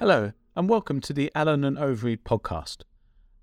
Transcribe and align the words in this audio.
Hello, 0.00 0.32
and 0.56 0.66
welcome 0.66 0.98
to 1.02 1.12
the 1.12 1.30
Allen 1.34 1.62
and 1.62 1.76
Overy 1.76 2.16
podcast. 2.16 2.84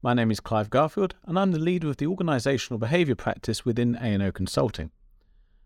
My 0.02 0.16
name 0.16 0.32
is 0.32 0.40
Clive 0.40 0.72
Garfield, 0.72 1.14
and 1.28 1.37
I'm 1.37 1.51
the 1.51 1.60
leader 1.60 1.87
of 1.87 1.98
the 1.98 2.08
organisational 2.08 2.80
behaviour 2.80 3.14
practice 3.14 3.64
within 3.64 3.96
A&O 4.01 4.32
Consulting. 4.32 4.90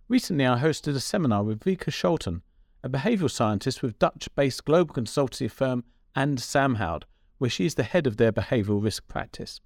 Recently, 0.09 0.45
I 0.45 0.59
hosted 0.59 0.93
a 0.93 0.99
seminar 0.99 1.45
with 1.45 1.63
Wieke 1.63 1.85
Scholten, 1.85 2.41
a 2.83 2.89
behavioural 2.89 3.31
scientist 3.31 3.81
with 3.81 3.99
Dutch-based 3.99 4.65
global 4.65 4.93
consultancy 4.93 5.49
firm 5.49 5.85
And 6.13 6.39
Samhoud, 6.39 7.03
where 7.37 7.49
she 7.49 7.65
is 7.65 7.75
the 7.75 7.83
head 7.83 8.05
of 8.05 8.17
their 8.17 8.33
behavioural 8.33 8.83
risk 8.83 9.07
practice. 9.07 9.61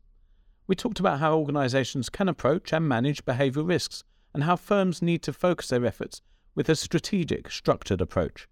We 0.67 0.75
talked 0.75 0.99
about 0.99 1.21
how 1.21 1.35
organisations 1.35 2.07
can 2.07 2.29
approach 2.29 2.71
and 2.71 2.87
manage 2.87 3.25
behavioural 3.25 3.67
risks, 3.67 4.03
and 4.35 4.43
how 4.43 4.57
firms 4.57 5.01
need 5.01 5.23
to 5.23 5.33
focus 5.33 5.69
their 5.69 5.87
efforts 5.87 6.21
with 6.53 6.69
a 6.69 6.75
strategic, 6.75 7.49
structured 7.49 7.99
approach. 7.99 8.47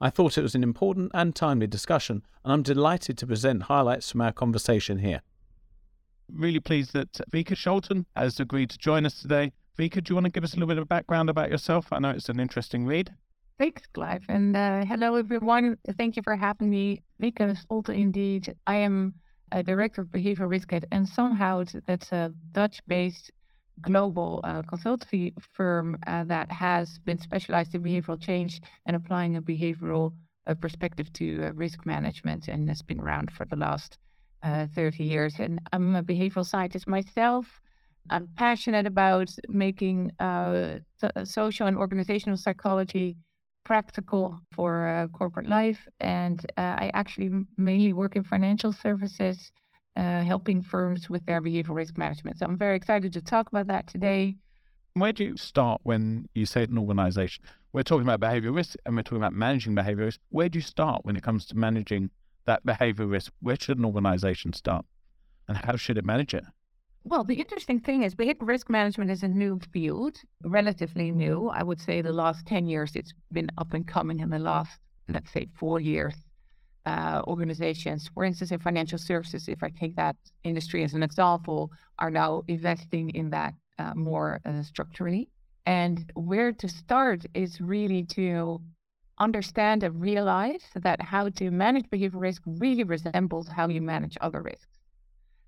I 0.00 0.10
thought 0.10 0.36
it 0.36 0.42
was 0.42 0.54
an 0.54 0.62
important 0.62 1.10
and 1.14 1.34
timely 1.34 1.66
discussion, 1.66 2.22
and 2.44 2.52
I'm 2.52 2.62
delighted 2.62 3.16
to 3.18 3.26
present 3.26 3.62
highlights 3.62 4.10
from 4.10 4.20
our 4.20 4.32
conversation 4.32 4.98
here. 4.98 5.22
Really 6.30 6.60
pleased 6.60 6.92
that 6.92 7.20
Wieke 7.32 7.56
Scholten 7.56 8.04
has 8.14 8.38
agreed 8.38 8.68
to 8.70 8.78
join 8.78 9.06
us 9.06 9.22
today. 9.22 9.52
Wieke, 9.78 10.02
do 10.02 10.10
you 10.10 10.14
want 10.14 10.26
to 10.26 10.30
give 10.30 10.44
us 10.44 10.52
a 10.52 10.56
little 10.56 10.68
bit 10.68 10.78
of 10.78 10.88
background 10.88 11.30
about 11.30 11.50
yourself? 11.50 11.92
I 11.92 11.98
know 11.98 12.10
it's 12.10 12.28
an 12.28 12.40
interesting 12.40 12.84
read. 12.84 13.14
Thanks, 13.58 13.82
Clive. 13.94 14.24
And 14.28 14.54
uh, 14.54 14.84
hello, 14.84 15.14
everyone. 15.14 15.78
Thank 15.96 16.16
you 16.16 16.22
for 16.22 16.36
having 16.36 16.68
me. 16.68 17.02
Wieke 17.18 17.38
Scholten, 17.38 17.98
indeed. 17.98 18.54
I 18.66 18.76
am 18.76 19.14
a 19.52 19.62
director 19.62 20.02
of 20.02 20.08
behavioral 20.08 20.50
risk 20.50 20.74
at 20.74 20.84
and 20.92 21.06
Samhoud. 21.06 21.80
That's 21.86 22.12
a 22.12 22.34
Dutch 22.52 22.80
based 22.86 23.30
global 23.80 24.40
uh, 24.44 24.62
consultancy 24.62 25.32
firm 25.52 25.98
uh, 26.06 26.24
that 26.24 26.50
has 26.50 26.98
been 26.98 27.18
specialized 27.18 27.74
in 27.74 27.82
behavioral 27.82 28.20
change 28.20 28.60
and 28.86 28.96
applying 28.96 29.36
a 29.36 29.42
behavioral 29.42 30.12
uh, 30.46 30.54
perspective 30.54 31.12
to 31.12 31.44
uh, 31.44 31.52
risk 31.52 31.84
management 31.84 32.48
and 32.48 32.68
has 32.68 32.82
been 32.82 33.00
around 33.00 33.30
for 33.30 33.44
the 33.46 33.56
last 33.56 33.98
uh, 34.42 34.66
30 34.74 35.04
years. 35.04 35.34
And 35.38 35.60
I'm 35.72 35.96
a 35.96 36.02
behavioral 36.02 36.46
scientist 36.46 36.86
myself. 36.86 37.60
I'm 38.10 38.28
passionate 38.36 38.86
about 38.86 39.30
making 39.48 40.12
uh, 40.20 40.78
so- 40.98 41.24
social 41.24 41.66
and 41.66 41.76
organizational 41.76 42.36
psychology 42.36 43.16
practical 43.64 44.38
for 44.54 45.08
corporate 45.12 45.48
life. 45.48 45.88
And 45.98 46.46
I 46.56 46.92
actually 46.94 47.30
mainly 47.56 47.92
work 47.92 48.14
in 48.14 48.22
financial 48.22 48.72
services 48.72 49.50
uh, 49.96 50.22
helping 50.22 50.62
firms 50.62 51.08
with 51.08 51.24
their 51.26 51.40
behavioral 51.40 51.76
risk 51.76 51.96
management. 51.96 52.38
So 52.38 52.46
I'm 52.46 52.58
very 52.58 52.76
excited 52.76 53.12
to 53.14 53.22
talk 53.22 53.48
about 53.48 53.66
that 53.68 53.86
today. 53.86 54.36
Where 54.94 55.12
do 55.12 55.24
you 55.24 55.36
start 55.36 55.80
when 55.84 56.28
you 56.34 56.46
say 56.46 56.64
an 56.64 56.78
organization? 56.78 57.44
We're 57.72 57.82
talking 57.82 58.04
about 58.04 58.20
behavior 58.20 58.52
risk 58.52 58.76
and 58.84 58.96
we're 58.96 59.02
talking 59.02 59.18
about 59.18 59.34
managing 59.34 59.74
behavior 59.74 60.06
risk. 60.06 60.20
Where 60.30 60.48
do 60.48 60.58
you 60.58 60.62
start 60.62 61.04
when 61.04 61.16
it 61.16 61.22
comes 61.22 61.46
to 61.46 61.56
managing 61.56 62.10
that 62.46 62.64
behavior 62.64 63.06
risk? 63.06 63.32
Where 63.40 63.56
should 63.58 63.78
an 63.78 63.84
organization 63.84 64.52
start 64.52 64.86
and 65.48 65.56
how 65.56 65.76
should 65.76 65.98
it 65.98 66.04
manage 66.04 66.34
it? 66.34 66.44
Well, 67.04 67.24
the 67.24 67.34
interesting 67.34 67.80
thing 67.80 68.02
is 68.02 68.14
behavior 68.14 68.46
risk 68.46 68.68
management 68.68 69.10
is 69.10 69.22
a 69.22 69.28
new 69.28 69.60
field, 69.72 70.18
relatively 70.42 71.12
new. 71.12 71.48
I 71.48 71.62
would 71.62 71.80
say 71.80 72.02
the 72.02 72.12
last 72.12 72.46
10 72.46 72.66
years 72.66 72.96
it's 72.96 73.12
been 73.32 73.48
up 73.58 73.74
and 73.74 73.86
coming 73.86 74.20
in 74.20 74.30
the 74.30 74.38
last, 74.38 74.80
let's 75.08 75.30
say, 75.30 75.48
four 75.54 75.78
years 75.78 76.14
uh, 76.86 77.22
organizations, 77.26 78.08
for 78.14 78.24
instance, 78.24 78.52
in 78.52 78.60
financial 78.60 78.98
services, 78.98 79.48
if 79.48 79.62
I 79.62 79.70
take 79.70 79.96
that 79.96 80.16
industry 80.44 80.84
as 80.84 80.94
an 80.94 81.02
example, 81.02 81.70
are 81.98 82.10
now 82.10 82.42
investing 82.48 83.10
in 83.10 83.30
that 83.30 83.54
uh, 83.78 83.92
more 83.94 84.40
uh, 84.44 84.62
structurally. 84.62 85.28
And 85.66 86.10
where 86.14 86.52
to 86.52 86.68
start 86.68 87.26
is 87.34 87.60
really 87.60 88.04
to 88.04 88.60
understand 89.18 89.82
and 89.82 90.00
realize 90.00 90.62
that 90.76 91.02
how 91.02 91.28
to 91.30 91.50
manage 91.50 91.90
behavior 91.90 92.20
risk 92.20 92.42
really 92.46 92.84
resembles 92.84 93.48
how 93.48 93.68
you 93.68 93.82
manage 93.82 94.16
other 94.20 94.42
risks. 94.42 94.78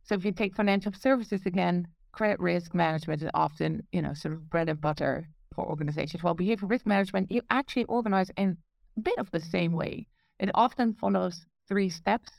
So 0.02 0.14
if 0.14 0.24
you 0.24 0.32
take 0.32 0.56
financial 0.56 0.92
services 0.92 1.42
again, 1.46 1.86
credit 2.12 2.40
risk 2.40 2.74
management 2.74 3.22
is 3.22 3.30
often, 3.34 3.86
you 3.92 4.02
know, 4.02 4.14
sort 4.14 4.34
of 4.34 4.50
bread 4.50 4.68
and 4.68 4.80
butter 4.80 5.28
for 5.54 5.66
organizations. 5.66 6.22
While 6.22 6.34
behavior 6.34 6.66
risk 6.66 6.86
management, 6.86 7.30
you 7.30 7.42
actually 7.50 7.84
organize 7.84 8.30
in 8.36 8.56
a 8.96 9.00
bit 9.00 9.18
of 9.18 9.30
the 9.30 9.40
same 9.40 9.72
way. 9.72 10.06
It 10.38 10.50
often 10.54 10.94
follows 10.94 11.46
three 11.68 11.88
steps. 11.88 12.30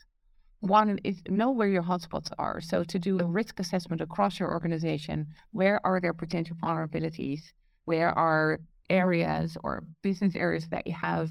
One 0.60 0.98
is 1.04 1.22
know 1.28 1.50
where 1.50 1.68
your 1.68 1.82
hotspots 1.82 2.30
are. 2.38 2.60
So 2.60 2.84
to 2.84 2.98
do 2.98 3.18
a 3.18 3.24
risk 3.24 3.60
assessment 3.60 4.00
across 4.00 4.38
your 4.38 4.50
organization, 4.50 5.26
where 5.52 5.80
are 5.84 6.00
there 6.00 6.14
potential 6.14 6.56
vulnerabilities? 6.62 7.40
Where 7.84 8.10
are 8.18 8.60
areas 8.88 9.56
or 9.62 9.84
business 10.02 10.34
areas 10.36 10.68
that 10.68 10.86
you 10.86 10.94
have 10.94 11.30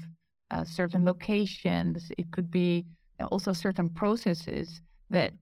uh, 0.50 0.64
certain 0.64 1.04
locations? 1.04 2.10
It 2.18 2.30
could 2.32 2.50
be 2.50 2.86
also 3.30 3.52
certain 3.52 3.88
processes 3.88 4.80
that 5.10 5.32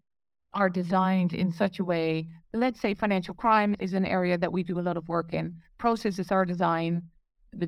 are 0.54 0.70
designed 0.70 1.34
in 1.34 1.52
such 1.52 1.78
a 1.78 1.84
way. 1.84 2.26
Let's 2.52 2.80
say 2.80 2.94
financial 2.94 3.34
crime 3.34 3.76
is 3.78 3.92
an 3.92 4.06
area 4.06 4.38
that 4.38 4.52
we 4.52 4.62
do 4.62 4.80
a 4.80 4.86
lot 4.88 4.96
of 4.96 5.08
work 5.08 5.32
in. 5.32 5.54
Processes 5.78 6.30
are 6.30 6.44
designed 6.44 7.02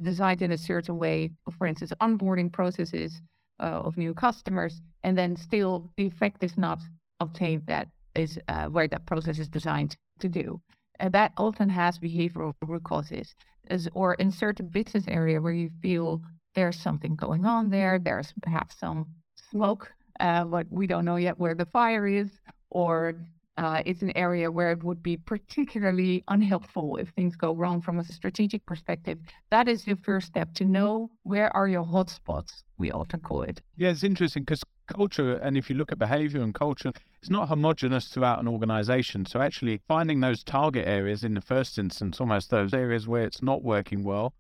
designed 0.03 0.43
in 0.43 0.53
a 0.53 0.59
certain 0.59 0.99
way. 0.99 1.31
For 1.57 1.67
instance, 1.67 1.93
onboarding 2.01 2.53
processes 2.53 3.21
uh, 3.61 3.83
of 3.85 3.97
new 3.97 4.15
customers, 4.15 4.81
and 5.03 5.17
then 5.17 5.37
still 5.37 5.91
the 5.97 6.07
effect 6.07 6.43
is 6.43 6.57
not 6.57 6.79
obtained 7.21 7.63
that 7.67 7.89
is 8.15 8.39
uh, 8.49 8.67
where 8.67 8.89
that 8.89 9.07
process 9.07 9.39
is 9.39 9.49
designed 9.49 9.97
to 10.19 10.29
do. 10.29 10.61
And 10.99 11.13
that 11.15 11.33
often 11.37 11.69
has 11.69 11.99
behavioral 11.99 12.55
root 12.67 12.85
causes, 12.85 13.35
as, 13.69 13.89
or 13.95 14.15
in 14.15 14.31
certain 14.31 14.69
business 14.69 15.05
area 15.09 15.41
where 15.41 15.53
you 15.53 15.71
feel 15.81 16.21
there's 16.55 16.79
something 16.79 17.15
going 17.15 17.47
on 17.47 17.71
there, 17.71 17.99
there's 17.99 18.33
perhaps 18.43 18.79
some 18.79 19.07
smoke, 19.51 19.93
uh, 20.19 20.45
but 20.45 20.67
we 20.71 20.87
don't 20.87 21.05
know 21.05 21.17
yet 21.17 21.39
where 21.39 21.55
the 21.55 21.67
fire 21.67 22.07
is, 22.07 22.31
or 22.71 23.15
uh, 23.61 23.83
it's 23.85 24.01
an 24.01 24.17
area 24.17 24.51
where 24.51 24.73
it 24.73 24.83
would 24.83 25.03
be 25.03 25.19
particularly 25.19 26.25
unhelpful 26.29 26.97
if 26.97 27.11
things 27.11 27.37
go 27.37 27.55
wrong 27.55 27.83
from 27.83 27.99
a 27.99 28.05
strategic 28.05 28.65
perspective. 28.65 29.19
That 29.51 29.69
is 29.69 29.85
the 29.85 29.97
first 29.97 30.29
step 30.29 30.55
to 30.55 30.65
know 30.65 31.11
where 31.25 31.55
are 31.55 31.69
your 31.69 31.85
hotspots, 31.85 32.63
we 32.79 32.91
often 32.91 33.21
call 33.21 33.43
it. 33.43 33.61
Yeah, 33.77 33.91
it's 33.91 34.03
interesting 34.03 34.45
because 34.45 34.63
culture, 34.87 35.35
and 35.35 35.59
if 35.59 35.69
you 35.69 35.77
look 35.77 35.93
at 35.93 35.99
behavior 35.99 36.41
and 36.41 36.55
culture, 36.55 36.91
it's 37.21 37.29
not 37.29 37.49
homogenous 37.49 38.09
throughout 38.09 38.41
an 38.41 38.49
organization. 38.49 39.27
So 39.27 39.43
actually 39.43 39.83
finding 39.87 40.21
those 40.21 40.43
target 40.43 40.89
areas 40.89 41.23
in 41.23 41.35
the 41.35 41.43
first 41.43 41.79
instance, 41.79 42.19
almost 42.19 42.49
those 42.49 42.73
areas 42.73 43.07
where 43.07 43.25
it's 43.25 43.43
not 43.43 43.63
working 43.63 44.05
well, 44.05 44.33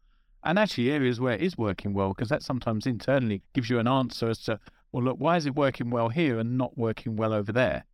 and 0.42 0.58
actually 0.58 0.90
areas 0.90 1.20
where 1.20 1.34
it 1.34 1.42
is 1.42 1.58
working 1.58 1.92
well, 1.92 2.14
because 2.14 2.30
that 2.30 2.42
sometimes 2.42 2.86
internally 2.86 3.42
gives 3.52 3.68
you 3.68 3.78
an 3.78 3.86
answer 3.86 4.30
as 4.30 4.38
to, 4.44 4.58
well, 4.92 5.04
look, 5.04 5.18
why 5.18 5.36
is 5.36 5.44
it 5.44 5.54
working 5.54 5.90
well 5.90 6.08
here 6.08 6.38
and 6.38 6.56
not 6.56 6.78
working 6.78 7.16
well 7.16 7.34
over 7.34 7.52
there? 7.52 7.84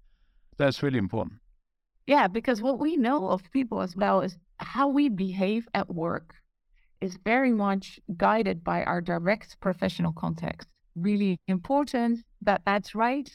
That's 0.59 0.83
really 0.83 0.99
important. 0.99 1.41
Yeah, 2.07 2.29
because 2.29 2.63
what 2.63 2.79
we 2.79 2.97
know 2.97 3.29
of 3.29 3.51
people 3.51 3.81
as 3.81 3.97
well 3.97 4.21
is 4.21 4.37
how 4.59 4.89
we 4.89 5.09
behave 5.09 5.69
at 5.75 5.93
work 5.93 6.35
is 7.01 7.19
very 7.25 7.53
much 7.53 8.01
guided 8.17 8.65
by 8.65 8.85
our 8.85 9.01
direct 9.01 9.59
professional 9.61 10.13
context. 10.13 10.69
Really 10.95 11.39
important 11.47 12.25
that 12.43 12.63
that's 12.65 12.95
right. 12.95 13.29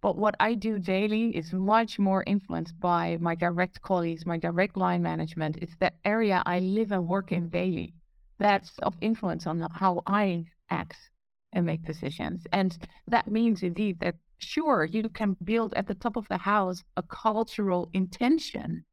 But 0.00 0.16
what 0.16 0.34
I 0.40 0.54
do 0.54 0.78
daily 0.78 1.34
is 1.36 1.52
much 1.52 1.98
more 1.98 2.24
influenced 2.26 2.78
by 2.80 3.18
my 3.20 3.34
direct 3.34 3.80
colleagues, 3.80 4.26
my 4.26 4.36
direct 4.36 4.76
line 4.76 5.02
management. 5.02 5.56
It's 5.62 5.76
the 5.76 5.92
area 6.04 6.42
I 6.44 6.58
live 6.58 6.92
and 6.92 7.06
work 7.06 7.30
in 7.32 7.48
daily. 7.48 7.94
That's 8.38 8.78
of 8.80 8.94
influence 9.00 9.46
on 9.46 9.66
how 9.72 10.02
I 10.06 10.46
act 10.68 11.10
and 11.54 11.64
make 11.64 11.84
decisions. 11.84 12.46
And 12.52 12.76
that 13.08 13.30
means 13.30 13.62
indeed 13.62 14.00
that 14.00 14.16
sure, 14.38 14.84
you 14.84 15.08
can 15.08 15.36
build 15.42 15.72
at 15.74 15.86
the 15.86 15.94
top 15.94 16.16
of 16.16 16.28
the 16.28 16.36
house 16.36 16.84
a 16.96 17.02
cultural 17.02 17.88
intention. 17.94 18.84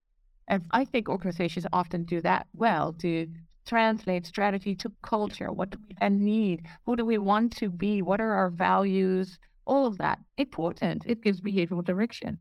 And 0.47 0.63
I 0.71 0.85
think 0.85 1.09
organizations 1.09 1.65
often 1.73 2.03
do 2.05 2.21
that 2.21 2.47
well 2.53 2.93
to 2.93 3.27
translate 3.65 4.25
strategy 4.25 4.75
to 4.75 4.91
culture. 5.01 5.51
What 5.51 5.71
do 5.71 5.77
we 5.87 6.09
need? 6.09 6.65
Who 6.85 6.95
do 6.95 7.05
we 7.05 7.17
want 7.17 7.55
to 7.57 7.69
be? 7.69 8.01
What 8.01 8.21
are 8.21 8.33
our 8.33 8.49
values? 8.49 9.37
All 9.65 9.85
of 9.85 9.97
that 9.97 10.19
important. 10.37 11.03
It 11.05 11.21
gives 11.21 11.41
behavioral 11.41 11.83
direction. 11.83 12.39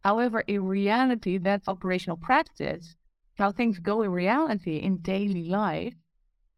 However, 0.00 0.40
in 0.40 0.64
reality, 0.64 1.38
that's 1.38 1.68
operational 1.68 2.16
practice. 2.16 2.96
How 3.36 3.52
things 3.52 3.78
go 3.78 4.02
in 4.02 4.10
reality 4.10 4.76
in 4.76 4.98
daily 4.98 5.44
life 5.44 5.94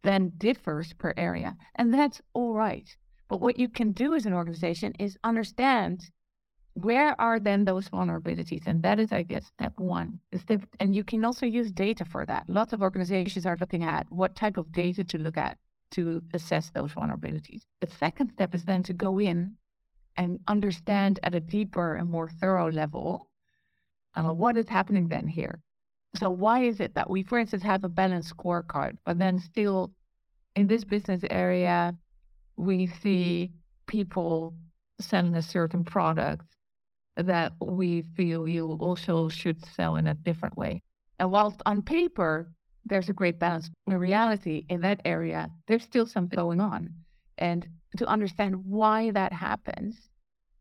then 0.05 0.33
differs 0.37 0.93
per 0.93 1.15
area. 1.17 1.57
And 1.75 1.93
that's 1.93 2.21
all 2.35 2.53
right. 2.53 2.89
But 3.35 3.41
what 3.41 3.59
you 3.59 3.69
can 3.69 3.91
do 3.91 4.15
as 4.15 4.27
an 4.27 4.33
organization 4.33 4.93
is 5.01 5.19
understand 5.25 6.09
where 6.75 7.21
are 7.21 7.41
then 7.41 7.65
those 7.65 7.89
vulnerabilities? 7.89 8.63
And 8.65 8.81
that 8.85 9.01
is, 9.01 9.11
I 9.11 9.25
guess, 9.25 9.47
step 9.47 9.73
one. 9.77 10.21
Step, 10.37 10.61
and 10.79 10.95
you 10.95 11.03
can 11.03 11.25
also 11.25 11.45
use 11.45 11.73
data 11.73 12.05
for 12.05 12.25
that. 12.27 12.45
Lots 12.49 12.73
of 12.73 12.81
organizations 12.81 13.45
are 13.45 13.57
looking 13.59 13.83
at 13.83 14.07
what 14.09 14.37
type 14.37 14.57
of 14.57 14.71
data 14.71 15.03
to 15.03 15.19
look 15.19 15.37
at 15.37 15.59
to 15.97 16.23
assess 16.33 16.71
those 16.71 16.93
vulnerabilities. 16.93 17.63
The 17.81 17.89
second 17.89 18.31
step 18.35 18.55
is 18.55 18.65
then 18.67 18.85
to 18.85 18.93
go 18.93 19.19
in 19.19 19.57
and 20.17 20.39
understand 20.47 21.19
at 21.25 21.35
a 21.35 21.41
deeper 21.41 21.97
and 21.97 22.09
more 22.09 22.29
thorough 22.29 22.71
level 22.71 23.31
uh, 24.15 24.33
what 24.33 24.57
is 24.57 24.69
happening 24.69 25.09
then 25.09 25.27
here. 25.27 25.61
So 26.21 26.31
why 26.31 26.63
is 26.63 26.79
it 26.79 26.95
that 26.95 27.11
we, 27.11 27.25
for 27.25 27.41
instance, 27.41 27.65
have 27.65 27.83
a 27.83 27.89
balanced 27.89 28.37
scorecard, 28.37 28.99
but 29.05 29.19
then 29.19 29.41
still 29.41 29.91
in 30.55 30.69
this 30.69 30.85
business 30.85 31.25
area 31.31 31.97
we 32.57 32.87
mm-hmm. 32.87 33.01
see 33.03 33.53
people 33.87 34.55
selling 35.01 35.35
a 35.35 35.43
certain 35.43 35.85
product 35.85 36.47
that 37.17 37.53
we 37.61 38.03
feel 38.17 38.49
you 38.49 38.73
also 38.81 39.29
should 39.29 39.65
sell 39.65 39.97
in 39.97 40.07
a 40.07 40.15
different 40.15 40.57
way. 40.57 40.83
And 41.19 41.31
whilst 41.31 41.63
on 41.67 41.83
paper, 41.83 42.51
there's 42.85 43.09
a 43.09 43.15
great 43.15 43.39
balance, 43.39 43.71
in 43.87 43.97
reality, 43.97 44.67
in 44.69 44.81
that 44.83 45.01
area, 45.05 45.49
there's 45.67 45.85
still 45.85 46.07
something 46.07 46.37
going 46.37 46.61
on. 46.61 46.91
And 47.39 47.67
to 47.97 48.07
understand 48.07 48.65
why 48.65 49.11
that 49.13 49.33
happens, 49.33 49.97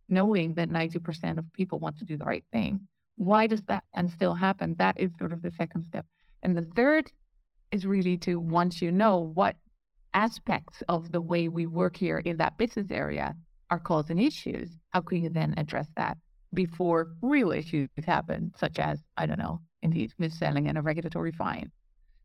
knowing 0.07 0.53
that 0.53 0.69
90% 0.69 1.37
of 1.37 1.51
people 1.53 1.79
want 1.79 1.97
to 1.99 2.05
do 2.05 2.17
the 2.17 2.25
right 2.25 2.45
thing, 2.51 2.87
why 3.17 3.47
does 3.47 3.61
that 3.63 3.83
and 3.93 4.09
still 4.09 4.33
happen? 4.33 4.75
That 4.77 4.99
is 4.99 5.11
sort 5.17 5.33
of 5.33 5.41
the 5.41 5.51
second 5.51 5.85
step. 5.85 6.05
And 6.41 6.55
the 6.55 6.67
third 6.75 7.11
is 7.71 7.85
really 7.85 8.17
to 8.17 8.39
once 8.39 8.81
you 8.81 8.91
know 8.91 9.17
what 9.17 9.55
aspects 10.13 10.83
of 10.87 11.11
the 11.11 11.21
way 11.21 11.47
we 11.47 11.65
work 11.65 11.95
here 11.95 12.19
in 12.19 12.37
that 12.37 12.57
business 12.57 12.91
area 12.91 13.35
are 13.69 13.79
causing 13.79 14.19
issues, 14.19 14.69
how 14.91 15.01
can 15.01 15.23
you 15.23 15.29
then 15.29 15.53
address 15.57 15.87
that 15.95 16.17
before 16.53 17.13
real 17.21 17.51
issues 17.51 17.89
happen, 18.05 18.51
such 18.57 18.79
as, 18.79 19.03
I 19.17 19.25
don't 19.25 19.39
know, 19.39 19.61
indeed, 19.81 20.13
mis-selling 20.19 20.67
and 20.67 20.77
a 20.77 20.81
regulatory 20.81 21.31
fine? 21.31 21.71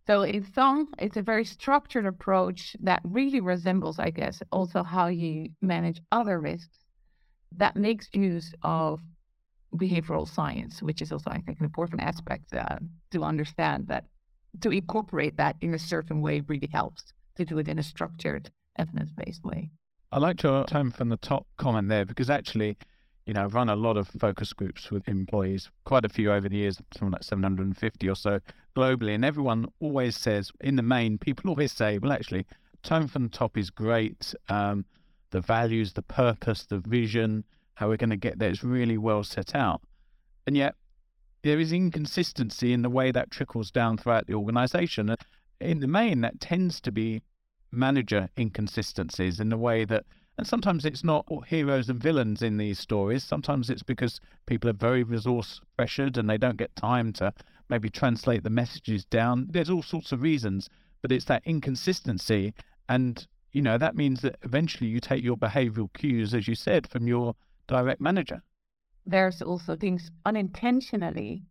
So 0.07 0.23
it's 0.23 0.53
some, 0.55 0.89
it's 0.99 1.17
a 1.17 1.23
very 1.23 1.45
structured 1.45 2.07
approach 2.07 2.77
that 2.81 3.01
really 3.05 3.41
resembles, 3.41 3.99
I 3.99 4.11
guess, 4.11 4.43
also 4.51 4.83
how 4.83 5.09
you 5.09 5.51
manage 5.61 6.01
other 6.13 6.41
risks 6.41 6.79
that 7.57 7.77
makes 7.77 8.09
use 8.13 8.55
of 8.63 9.01
behavioral 9.75 10.27
science, 10.27 10.83
which 10.83 11.03
is 11.03 11.13
also, 11.13 11.31
I 11.31 11.41
think, 11.41 11.59
an 11.59 11.65
important 11.65 12.03
aspect 12.03 12.55
uh, 12.55 12.79
to 13.11 13.23
understand 13.23 13.89
that 13.89 14.05
to 14.63 14.71
incorporate 14.71 15.37
that 15.37 15.57
in 15.61 15.75
a 15.75 15.79
certain 15.79 16.21
way 16.23 16.41
really 16.41 16.69
helps 16.73 17.13
to 17.39 17.45
do 17.45 17.59
it 17.59 17.69
in 17.69 17.79
a 17.79 17.83
structured, 17.83 18.51
evidence 18.79 19.13
based 19.13 19.45
way. 19.45 19.71
I 20.11 20.19
liked 20.19 20.43
your 20.43 20.65
tone 20.65 20.91
from 20.91 21.09
the 21.09 21.17
top 21.17 21.47
comment 21.57 21.89
there 21.89 22.05
because 22.05 22.31
actually, 22.31 22.77
you 23.27 23.35
know, 23.35 23.45
I've 23.45 23.55
run 23.55 23.69
a 23.69 23.77
lot 23.77 23.97
of 23.97 24.09
focus 24.09 24.53
groups 24.53 24.91
with 24.91 25.07
employees, 25.09 25.71
quite 25.85 26.05
a 26.05 26.09
few 26.09 26.33
over 26.33 26.49
the 26.49 26.57
years, 26.57 26.81
something 26.97 27.13
like 27.13 27.23
750 27.23 28.09
or 28.09 28.15
so 28.15 28.41
globally. 28.77 29.15
And 29.15 29.25
everyone 29.25 29.67
always 29.81 30.17
says, 30.17 30.51
in 30.61 30.77
the 30.77 30.83
main, 30.83 31.19
people 31.19 31.51
always 31.51 31.73
say, 31.73 31.99
well, 31.99 32.13
actually, 32.13 32.47
tone 32.83 33.07
from 33.07 33.25
the 33.25 33.29
top 33.29 33.57
is 33.59 33.71
great. 33.71 34.35
Um, 34.49 34.85
the 35.31 35.41
values, 35.41 35.93
the 35.93 36.03
purpose, 36.03 36.65
the 36.65 36.79
vision, 36.79 37.45
how 37.75 37.89
we're 37.89 37.97
going 37.97 38.11
to 38.11 38.17
get 38.17 38.39
there 38.39 38.51
is 38.51 38.65
really 38.65 38.99
well 38.99 39.23
set 39.23 39.55
out. 39.55 39.83
And 40.47 40.57
yet, 40.57 40.75
there 41.43 41.61
is 41.61 41.73
inconsistency 41.73 42.73
in 42.73 42.83
the 42.83 42.91
way 42.91 43.13
that 43.13 43.31
trickles 43.31 43.71
down 43.71 43.99
throughout 43.99 44.27
the 44.27 44.35
organization. 44.35 45.15
In 45.61 45.81
the 45.81 45.89
main, 45.89 46.21
that 46.21 46.41
tends 46.41 46.81
to 46.83 46.93
be 46.93 47.23
manager 47.73 48.29
inconsistencies 48.39 49.41
in 49.41 49.49
the 49.49 49.57
way 49.57 49.85
that, 49.85 50.05
and 50.37 50.47
sometimes 50.47 50.85
it's 50.85 51.03
not 51.03 51.27
heroes 51.49 51.89
and 51.89 52.01
villains 52.01 52.43
in 52.43 52.59
these 52.59 52.79
stories. 52.79 53.25
Sometimes 53.25 53.69
it's 53.69 53.83
because 53.83 54.21
people 54.47 54.71
are 54.71 54.75
very 54.75 55.03
resource 55.03 55.61
pressured 55.77 56.17
and 56.17 56.31
they 56.31 56.39
don't 56.39 56.57
get 56.57 56.77
time 56.77 57.13
to 57.15 57.33
maybe 57.69 57.91
translate 57.91 58.45
the 58.45 58.51
messages 58.51 59.05
down. 59.05 59.49
There's 59.51 59.69
all 59.69 59.83
sorts 59.83 60.13
of 60.13 60.23
reasons, 60.23 60.69
but 61.03 61.11
it's 61.11 61.25
that 61.25 61.43
inconsistency. 61.45 62.55
And, 62.89 63.27
you 63.53 63.61
know, 63.61 63.79
that 63.79 63.97
means 63.97 64.21
that 64.21 64.37
eventually 64.43 64.89
you 64.89 65.01
take 65.01 65.25
your 65.25 65.37
behavioral 65.37 65.93
cues, 65.93 66.35
as 66.35 66.47
you 66.47 66.55
said, 66.55 66.87
from 66.87 67.09
your 67.09 67.35
direct 67.67 68.01
manager. 68.01 68.43
There's 69.05 69.43
also 69.43 69.75
things 69.75 70.11
unintentionally 70.25 71.43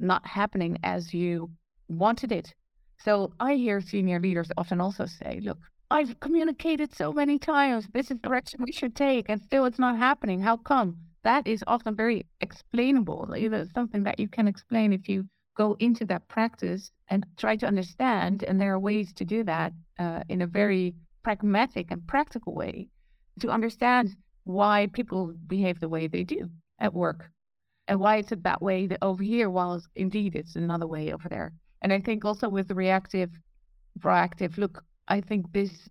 not 0.00 0.26
happening 0.26 0.78
as 0.82 1.14
you 1.14 1.50
wanted 1.88 2.32
it 2.32 2.54
so 3.04 3.32
I 3.40 3.54
hear 3.54 3.80
senior 3.80 4.20
leaders 4.20 4.50
often 4.56 4.80
also 4.80 5.06
say, 5.06 5.40
look, 5.42 5.58
I've 5.90 6.18
communicated 6.20 6.94
so 6.94 7.12
many 7.12 7.38
times, 7.38 7.86
this 7.92 8.10
is 8.10 8.16
the 8.16 8.28
direction 8.28 8.62
we 8.62 8.72
should 8.72 8.94
take, 8.96 9.28
and 9.28 9.42
still 9.42 9.64
it's 9.66 9.78
not 9.78 9.98
happening. 9.98 10.40
How 10.40 10.56
come? 10.56 10.96
That 11.22 11.46
is 11.46 11.62
often 11.66 11.94
very 11.94 12.26
explainable. 12.40 13.32
It's 13.34 13.72
something 13.74 14.02
that 14.04 14.18
you 14.18 14.28
can 14.28 14.48
explain 14.48 14.92
if 14.92 15.08
you 15.08 15.26
go 15.56 15.76
into 15.80 16.04
that 16.06 16.26
practice 16.28 16.90
and 17.08 17.26
try 17.36 17.56
to 17.56 17.66
understand. 17.66 18.42
And 18.42 18.60
there 18.60 18.72
are 18.72 18.78
ways 18.78 19.12
to 19.14 19.24
do 19.24 19.44
that 19.44 19.72
uh, 19.98 20.22
in 20.28 20.42
a 20.42 20.46
very 20.46 20.94
pragmatic 21.22 21.90
and 21.90 22.06
practical 22.06 22.54
way 22.54 22.88
to 23.40 23.50
understand 23.50 24.16
why 24.44 24.88
people 24.92 25.34
behave 25.46 25.78
the 25.78 25.88
way 25.88 26.06
they 26.06 26.24
do 26.24 26.48
at 26.78 26.94
work 26.94 27.30
and 27.86 28.00
why 28.00 28.16
it's 28.16 28.32
that 28.34 28.62
way 28.62 28.88
over 29.02 29.22
here, 29.22 29.50
while 29.50 29.82
indeed 29.94 30.34
it's 30.34 30.56
another 30.56 30.86
way 30.86 31.12
over 31.12 31.28
there. 31.28 31.52
And 31.82 31.92
I 31.92 32.00
think 32.00 32.24
also 32.24 32.48
with 32.48 32.70
reactive, 32.70 33.30
proactive 33.98 34.56
look, 34.56 34.84
I 35.08 35.20
think 35.20 35.52
this 35.52 35.88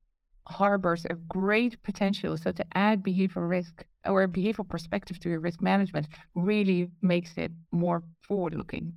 harbors 0.48 1.06
a 1.06 1.16
great 1.16 1.82
potential. 1.84 2.38
So 2.38 2.52
to 2.52 2.66
add 2.74 3.04
behavioral 3.04 3.50
risk 3.50 3.86
or 4.06 4.28
behavioral 4.28 4.68
perspective 4.68 5.20
to 5.20 5.30
your 5.30 5.40
risk 5.40 5.62
management 5.62 6.08
really 6.34 6.90
makes 7.02 7.38
it 7.38 7.52
more 7.72 8.04
forward 8.28 8.56
looking. 8.56 8.94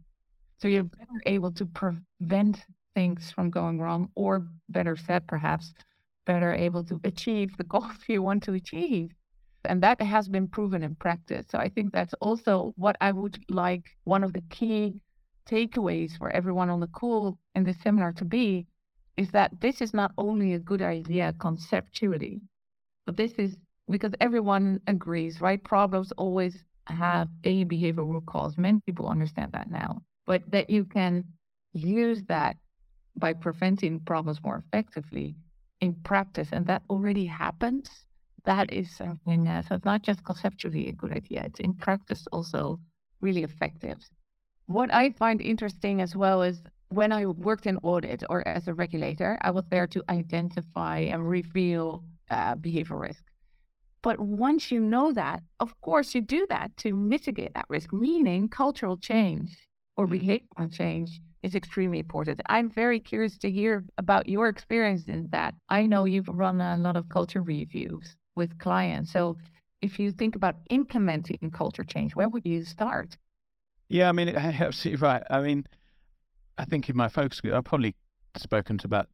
So 0.59 0.69
you're 0.69 0.85
better 0.85 1.21
able 1.27 1.53
to 1.53 1.67
prevent 1.67 2.65
things 2.95 3.31
from 3.31 3.51
going 3.51 3.81
wrong, 3.81 4.09
or 4.15 4.47
better 4.69 4.97
said, 4.97 5.27
perhaps, 5.27 5.75
better 6.27 6.55
able 6.55 6.85
to 6.85 7.01
achieve 7.05 7.57
the 7.57 7.65
goals 7.65 7.99
you 8.09 8.23
want 8.23 8.45
to 8.45 8.53
achieve. 8.55 9.11
And 9.65 9.83
that 9.83 10.01
has 10.01 10.29
been 10.29 10.47
proven 10.49 10.83
in 10.83 10.95
practice. 10.95 11.47
So 11.51 11.59
I 11.59 11.69
think 11.69 11.93
that's 11.93 12.15
also 12.21 12.73
what 12.77 12.97
I 13.01 13.13
would 13.13 13.43
like 13.49 13.85
one 14.05 14.23
of 14.23 14.33
the 14.33 14.43
key 14.51 15.01
takeaways 15.49 16.17
for 16.17 16.31
everyone 16.31 16.71
on 16.71 16.81
the 16.81 16.87
call 16.87 17.39
in 17.55 17.65
the 17.65 17.75
seminar 17.75 18.13
to 18.13 18.25
be 18.25 18.67
is 19.17 19.31
that 19.31 19.61
this 19.61 19.81
is 19.81 19.95
not 19.95 20.13
only 20.19 20.55
a 20.55 20.59
good 20.59 20.83
idea 20.83 21.35
conceptually, 21.39 22.41
but 23.07 23.17
this 23.17 23.33
is 23.33 23.57
because 23.91 24.15
everyone 24.21 24.81
agrees, 24.87 25.41
right? 25.41 25.63
Problems 25.63 26.11
always 26.13 26.65
have 26.87 27.29
a 27.45 27.65
behavioral 27.67 28.25
cause. 28.27 28.57
Many 28.57 28.81
people 28.87 29.09
understand 29.09 29.53
that 29.53 29.71
now, 29.71 30.03
but 30.27 30.43
that 30.51 30.71
you 30.71 30.85
can 30.85 31.25
use 31.73 32.23
that 32.25 32.57
by 33.17 33.33
preventing 33.33 34.01
problems 34.01 34.43
more 34.43 34.65
effectively 34.67 35.37
in 35.81 35.95
practice, 36.03 36.49
and 36.53 36.67
that 36.67 36.83
already 36.91 37.27
happens. 37.27 37.89
That 38.45 38.73
is 38.73 38.95
something. 38.97 39.47
Uh, 39.49 39.63
so 39.63 39.77
it's 39.77 39.85
not 39.85 40.03
just 40.03 40.25
conceptually 40.25 40.89
a 40.89 40.93
good 40.93 41.13
idea; 41.13 41.45
it's 41.45 41.61
in 41.61 41.75
practice 41.75 42.27
also 42.33 42.81
really 43.21 43.43
effective. 43.43 43.99
What 44.67 44.93
I 44.93 45.11
find 45.11 45.41
interesting 45.43 46.01
as 46.01 46.17
well 46.17 46.43
is 46.43 46.63
when 46.89 47.13
I 47.13 47.27
worked 47.27 47.67
in 47.67 47.77
audit 47.83 48.23
or 48.31 48.47
as 48.49 48.67
a 48.67 48.75
regulator, 48.75 49.37
I 49.43 49.51
was 49.51 49.65
there 49.69 49.87
to 49.89 50.03
identify 50.09 50.99
and 51.01 51.29
reveal 51.29 52.03
uh, 52.31 52.55
behavior 52.55 52.97
risk. 52.97 53.25
But 54.03 54.21
once 54.21 54.71
you 54.71 54.81
know 54.81 55.13
that, 55.13 55.43
of 55.61 55.79
course, 55.81 56.15
you 56.15 56.21
do 56.21 56.47
that 56.49 56.77
to 56.79 56.95
mitigate 56.95 57.55
that 57.55 57.67
risk, 57.69 57.93
meaning 57.93 58.49
cultural 58.49 58.97
change 58.97 59.57
or 59.97 60.07
mm-hmm. 60.07 60.29
behavioral 60.29 60.73
change 60.73 61.21
is 61.43 61.55
extremely 61.55 61.99
important. 61.99 62.41
I'm 62.47 62.71
very 62.71 63.01
curious 63.01 63.37
to 63.39 63.51
hear 63.51 63.85
about 63.99 64.29
your 64.29 64.49
experience 64.49 65.05
in 65.09 65.29
that. 65.33 65.55
I 65.69 65.87
know 65.87 66.05
you've 66.05 66.29
run 66.29 66.61
a 66.61 66.77
lot 66.79 66.97
of 66.97 67.09
culture 67.09 67.43
reviews 67.43 68.17
with 68.35 68.59
clients. 68.59 69.13
So 69.13 69.37
if 69.83 69.99
you 69.99 70.11
think 70.11 70.37
about 70.37 70.57
implementing 70.71 71.51
culture 71.53 71.85
change, 71.85 72.15
where 72.17 72.29
would 72.29 72.47
you 72.47 72.65
start? 72.65 73.19
Yeah, 73.89 74.09
I 74.09 74.13
mean, 74.13 74.29
absolutely 74.37 75.01
right. 75.01 75.23
I 75.31 75.41
mean, 75.41 75.67
I 76.59 76.65
think 76.65 76.89
in 76.89 76.97
my 76.97 77.09
focus 77.09 77.41
group, 77.41 77.55
I've 77.55 77.65
probably 77.65 77.95
spoken 78.37 78.79
to 78.79 78.87
about 78.87 79.09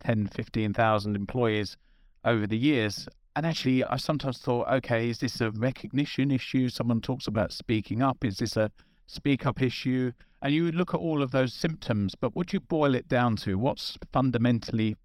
10, 0.00 0.28
15,000 0.28 1.16
employees 1.16 1.76
over 2.24 2.46
the 2.46 2.58
years. 2.58 3.08
And 3.34 3.44
actually, 3.44 3.84
I 3.84 3.96
sometimes 3.96 4.38
thought, 4.38 4.68
okay, 4.68 5.10
is 5.10 5.18
this 5.18 5.40
a 5.40 5.50
recognition 5.50 6.30
issue? 6.30 6.68
Someone 6.68 7.00
talks 7.00 7.26
about 7.26 7.52
speaking 7.52 8.02
up. 8.02 8.24
Is 8.24 8.38
this 8.38 8.56
a 8.56 8.70
speak 9.06 9.46
up 9.46 9.60
issue? 9.62 10.12
And 10.42 10.54
you 10.54 10.72
look 10.72 10.94
at 10.94 11.00
all 11.00 11.22
of 11.22 11.30
those 11.30 11.52
symptoms, 11.52 12.14
but 12.14 12.34
would 12.34 12.52
you 12.52 12.60
boil 12.60 12.94
it 12.94 13.08
down 13.08 13.36
to 13.36 13.58
what's 13.58 13.98
fundamentally 14.12 14.96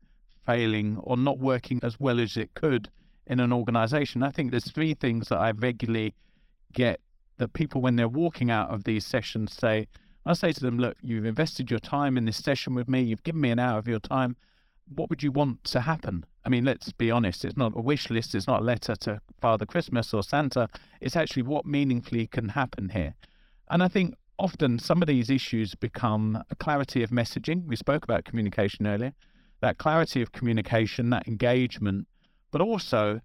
failing 0.46 0.98
or 1.04 1.18
not 1.18 1.40
working 1.40 1.80
as 1.84 2.00
well 2.00 2.20
as 2.20 2.38
it 2.38 2.54
could 2.54 2.90
in 3.28 3.40
an 3.40 3.52
organization? 3.54 4.24
I 4.24 4.32
think 4.32 4.52
there's 4.52 4.72
three 4.72 4.94
things 4.94 5.28
that 5.30 5.38
I 5.38 5.52
regularly 5.52 6.14
get 6.74 7.00
that 7.42 7.54
people, 7.54 7.82
when 7.82 7.96
they're 7.96 8.08
walking 8.08 8.52
out 8.52 8.70
of 8.70 8.84
these 8.84 9.04
sessions, 9.04 9.52
say, 9.52 9.88
I 10.28 10.34
say 10.34 10.52
to 10.52 10.60
them, 10.60 10.78
look, 10.78 10.96
you've 11.02 11.26
invested 11.26 11.72
your 11.72 11.80
time 11.80 12.16
in 12.16 12.26
this 12.26 12.38
session 12.38 12.76
with 12.76 12.88
me. 12.88 13.02
You've 13.02 13.24
given 13.24 13.42
me 13.42 13.50
an 13.50 13.58
hour 13.58 13.80
of 13.80 13.88
your 13.88 14.00
time. 14.00 14.36
What 14.94 15.10
would 15.10 15.24
you 15.24 15.32
want 15.32 15.64
to 15.64 15.82
happen? 15.82 16.24
I 16.46 16.50
mean, 16.50 16.66
let's 16.66 16.92
be 16.92 17.10
honest. 17.10 17.44
It's 17.44 17.58
not 17.58 17.74
a 17.76 17.82
wish 17.82 18.12
list. 18.12 18.36
It's 18.36 18.46
not 18.46 18.62
a 18.62 18.64
letter 18.64 18.96
to 18.98 19.20
Father 19.42 19.66
Christmas 19.66 20.14
or 20.14 20.22
Santa. 20.22 20.70
It's 21.02 21.16
actually 21.16 21.42
what 21.42 21.66
meaningfully 21.66 22.28
can 22.28 22.50
happen 22.50 22.90
here. 22.90 23.16
And 23.72 23.82
I 23.82 23.88
think 23.88 24.14
often 24.38 24.78
some 24.78 25.02
of 25.02 25.08
these 25.08 25.32
issues 25.32 25.74
become 25.74 26.44
a 26.52 26.56
clarity 26.56 27.02
of 27.02 27.10
messaging. 27.10 27.66
We 27.66 27.76
spoke 27.76 28.04
about 28.04 28.26
communication 28.26 28.86
earlier. 28.86 29.14
That 29.62 29.80
clarity 29.80 30.22
of 30.22 30.32
communication, 30.32 31.10
that 31.10 31.28
engagement, 31.28 32.08
but 32.52 32.62
also 32.62 33.20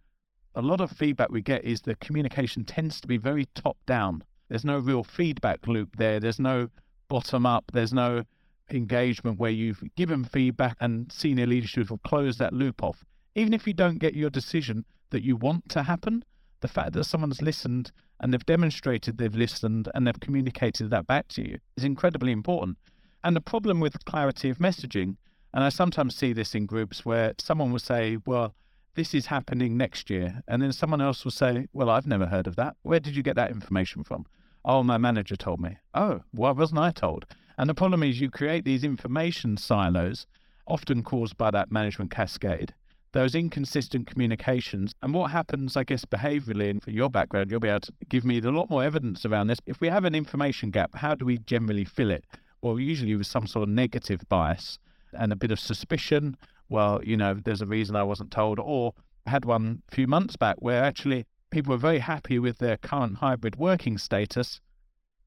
a 0.57 0.63
lot 0.63 0.81
of 0.81 0.91
feedback 0.91 1.31
we 1.31 1.43
get 1.43 1.65
is 1.65 1.83
the 1.83 1.95
communication 1.97 2.65
tends 2.65 2.99
to 3.01 3.07
be 3.07 3.19
very 3.19 3.47
top 3.55 3.77
down. 3.87 4.25
There's 4.49 4.65
no 4.65 4.79
real 4.79 5.05
feedback 5.05 5.67
loop 5.67 5.97
there. 5.97 6.19
There's 6.19 6.41
no 6.41 6.71
bottom 7.09 7.45
up. 7.45 7.71
There's 7.73 7.93
no 7.93 8.23
engagement 8.71 9.39
where 9.39 9.51
you've 9.51 9.83
given 9.97 10.25
feedback 10.25 10.79
and 10.81 11.13
senior 11.13 11.47
leadership 11.47 11.91
will 11.91 11.99
close 11.99 12.39
that 12.39 12.55
loop 12.55 12.83
off. 12.83 13.05
Even 13.35 13.53
if 13.53 13.67
you 13.67 13.75
don't 13.75 13.99
get 13.99 14.15
your 14.15 14.31
decision 14.31 14.87
that 15.11 15.23
you 15.23 15.37
want 15.37 15.69
to 15.69 15.83
happen, 15.83 16.25
the 16.61 16.69
fact 16.69 16.95
that 16.95 17.05
someone's 17.05 17.43
listened 17.43 17.93
and 18.21 18.33
they've 18.33 18.47
demonstrated 18.47 19.19
they've 19.19 19.37
listened 19.37 19.91
and 19.95 20.07
they've 20.07 20.21
communicated 20.21 20.89
that 20.89 21.07
back 21.07 21.29
to 21.29 21.47
you 21.47 21.59
is 21.77 21.85
incredibly 21.85 22.33
important. 22.33 22.79
And 23.23 23.37
the 23.37 23.43
problem 23.43 23.79
with 23.79 24.07
clarity 24.07 24.49
of 24.49 24.59
messaging, 24.59 25.17
and 25.53 25.63
I 25.63 25.69
sometimes 25.69 26.17
see 26.17 26.33
this 26.33 26.55
in 26.55 26.65
groups 26.65 27.05
where 27.05 27.35
someone 27.39 27.73
will 27.73 27.79
say, 27.79 28.17
Well, 28.25 28.55
this 28.97 29.15
is 29.15 29.27
happening 29.27 29.77
next 29.77 30.11
year. 30.11 30.43
And 30.49 30.61
then 30.61 30.73
someone 30.73 31.01
else 31.01 31.25
will 31.25 31.31
say, 31.31 31.69
Well, 31.73 31.89
I've 31.89 32.07
never 32.07 32.27
heard 32.27 32.47
of 32.47 32.57
that. 32.57 32.77
Where 32.83 33.01
did 33.01 33.15
you 33.15 33.23
get 33.23 33.37
that 33.37 33.51
information 33.51 34.03
from? 34.03 34.27
Oh, 34.65 34.83
my 34.83 34.99
manager 34.99 35.37
told 35.37 35.61
me. 35.61 35.77
Oh, 35.95 36.23
why 36.33 36.51
wasn't 36.51 36.81
I 36.81 36.91
told? 36.91 37.27
And 37.57 37.71
the 37.71 37.75
problem 37.75 38.03
is 38.03 38.21
you 38.21 38.31
create 38.31 38.65
these 38.65 38.83
information 38.83 39.57
silos, 39.57 40.27
often 40.67 41.05
caused 41.05 41.37
by 41.37 41.53
that 41.53 41.71
management 41.71 42.11
cascade 42.11 42.75
those 43.17 43.35
inconsistent 43.35 44.07
communications. 44.07 44.93
And 45.03 45.15
what 45.15 45.31
happens, 45.31 45.75
I 45.75 45.85
guess, 45.85 46.05
behaviorally, 46.05 46.69
and 46.69 46.83
for 46.83 46.91
your 46.91 47.09
background, 47.09 47.51
you'll 47.51 47.61
be 47.61 47.69
able 47.69 47.81
to 47.81 47.93
give 48.11 48.27
me 48.27 48.39
a 48.39 48.51
lot 48.51 48.69
more 48.69 48.85
evidence 48.85 49.25
around 49.25 49.47
this. 49.47 49.59
If 49.65 49.81
we 49.81 49.89
have 49.89 50.05
an 50.05 50.15
information 50.15 50.71
gap, 50.71 50.95
how 50.95 51.15
do 51.15 51.25
we 51.25 51.39
generally 51.39 51.87
fill 51.87 52.11
it? 52.11 52.27
Well, 52.61 52.79
usually 52.79 53.17
with 53.17 53.27
some 53.27 53.47
sort 53.47 53.63
of 53.63 53.69
negative 53.71 54.29
bias 54.29 54.79
and 55.15 55.33
a 55.33 55.37
bit 55.37 55.51
of 55.51 55.59
suspicion. 55.59 56.37
Well, 56.69 57.01
you 57.05 57.17
know, 57.17 57.35
there's 57.35 57.63
a 57.63 57.67
reason 57.67 57.97
I 57.97 58.03
wasn't 58.03 58.31
told. 58.31 58.59
Or 58.59 58.93
I 59.27 59.31
had 59.31 59.45
one 59.45 59.83
a 59.91 59.95
few 59.95 60.07
months 60.07 60.37
back 60.37 60.57
where 60.59 60.83
actually 60.83 61.27
people 61.51 61.73
were 61.73 61.79
very 61.79 62.01
happy 62.01 62.39
with 62.39 62.59
their 62.59 62.77
current 62.77 63.19
hybrid 63.19 63.57
working 63.57 63.99
status. 63.99 64.61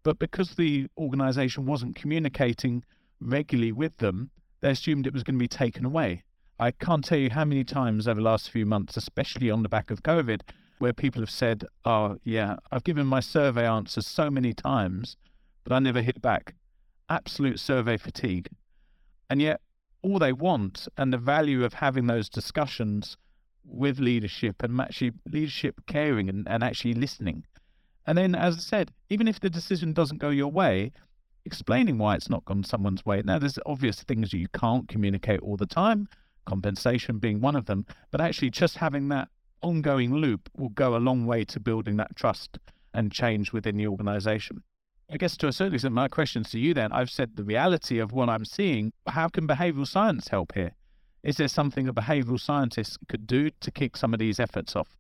But 0.04 0.20
because 0.20 0.56
the 0.56 0.88
organization 0.98 1.66
wasn't 1.66 1.96
communicating 1.96 2.84
regularly 3.20 3.72
with 3.72 3.98
them, 3.98 4.32
they 4.62 4.72
assumed 4.72 5.08
it 5.08 5.14
was 5.14 5.24
going 5.24 5.36
to 5.36 5.44
be 5.44 5.48
taken 5.48 5.86
away. 5.86 6.24
I 6.60 6.72
can't 6.72 7.04
tell 7.04 7.18
you 7.18 7.30
how 7.30 7.46
many 7.46 7.64
times 7.64 8.08
over 8.08 8.20
the 8.20 8.26
last 8.26 8.50
few 8.50 8.66
months, 8.66 8.98
especially 8.98 9.50
on 9.50 9.64
the 9.64 9.70
back 9.70 9.92
of 9.92 10.04
COVID, 10.04 10.42
where 10.80 10.94
people 10.94 11.22
have 11.22 11.30
said, 11.30 11.66
Oh, 11.86 12.18
yeah, 12.24 12.58
I've 12.72 12.84
given 12.84 13.08
my 13.08 13.22
survey 13.22 13.66
answers 13.66 14.08
so 14.08 14.30
many 14.30 14.54
times, 14.54 15.16
but 15.64 15.74
I 15.74 15.80
never 15.80 16.02
hit 16.02 16.22
back. 16.22 16.56
Absolute 17.10 17.60
survey 17.60 17.98
fatigue. 17.98 18.50
And 19.30 19.42
yet, 19.42 19.62
all 20.02 20.20
they 20.20 20.34
want 20.34 20.88
and 20.98 21.12
the 21.12 21.18
value 21.18 21.64
of 21.64 21.74
having 21.74 22.08
those 22.08 22.30
discussions 22.30 23.18
with 23.66 24.00
leadership 24.00 24.64
and 24.64 24.80
actually 24.80 25.12
leadership 25.28 25.82
caring 25.88 26.30
and, 26.30 26.48
and 26.48 26.64
actually 26.64 26.94
listening. 26.94 27.44
And 28.06 28.18
then, 28.18 28.34
as 28.34 28.56
I 28.56 28.60
said, 28.60 28.92
even 29.10 29.28
if 29.28 29.40
the 29.40 29.50
decision 29.50 29.94
doesn't 29.94 30.18
go 30.18 30.30
your 30.30 30.52
way, 30.52 30.92
explaining 31.46 31.98
why 31.98 32.16
it's 32.16 32.30
not 32.30 32.46
gone 32.46 32.64
someone's 32.64 33.06
way. 33.06 33.22
Now, 33.24 33.40
there's 33.40 33.60
obvious 33.66 34.02
things 34.02 34.34
you 34.34 34.48
can't 34.50 34.88
communicate 34.88 35.42
all 35.42 35.58
the 35.58 35.66
time 35.66 36.08
compensation 36.50 37.20
being 37.20 37.40
one 37.40 37.56
of 37.56 37.66
them. 37.66 37.86
But 38.12 38.22
actually, 38.22 38.50
just 38.50 38.78
having 38.78 39.10
that 39.10 39.30
ongoing 39.62 40.16
loop 40.16 40.50
will 40.58 40.70
go 40.70 40.96
a 40.96 40.98
long 40.98 41.26
way 41.26 41.46
to 41.46 41.60
building 41.60 41.98
that 41.98 42.16
trust 42.16 42.58
and 42.94 43.12
change 43.12 43.54
within 43.54 43.78
the 43.78 43.88
organization. 43.88 44.64
I 45.12 45.18
guess 45.18 45.36
to 45.38 45.48
a 45.48 45.52
certain 45.52 45.74
extent, 45.74 45.96
my 45.96 46.08
questions 46.08 46.52
to 46.52 46.60
you 46.60 46.76
then, 46.76 46.92
I've 46.92 47.10
said 47.10 47.36
the 47.36 47.44
reality 47.44 47.98
of 47.98 48.12
what 48.12 48.30
I'm 48.30 48.46
seeing. 48.46 48.94
How 49.08 49.28
can 49.28 49.48
behavioral 49.48 49.88
science 49.88 50.28
help 50.28 50.54
here? 50.54 50.76
Is 51.24 51.38
there 51.38 51.48
something 51.48 51.88
a 51.88 51.94
behavioral 51.94 52.40
scientist 52.40 53.00
could 53.08 53.26
do 53.26 53.50
to 53.50 53.72
kick 53.72 53.98
some 53.98 54.14
of 54.14 54.20
these 54.20 54.40
efforts 54.40 54.76
off? 54.76 54.96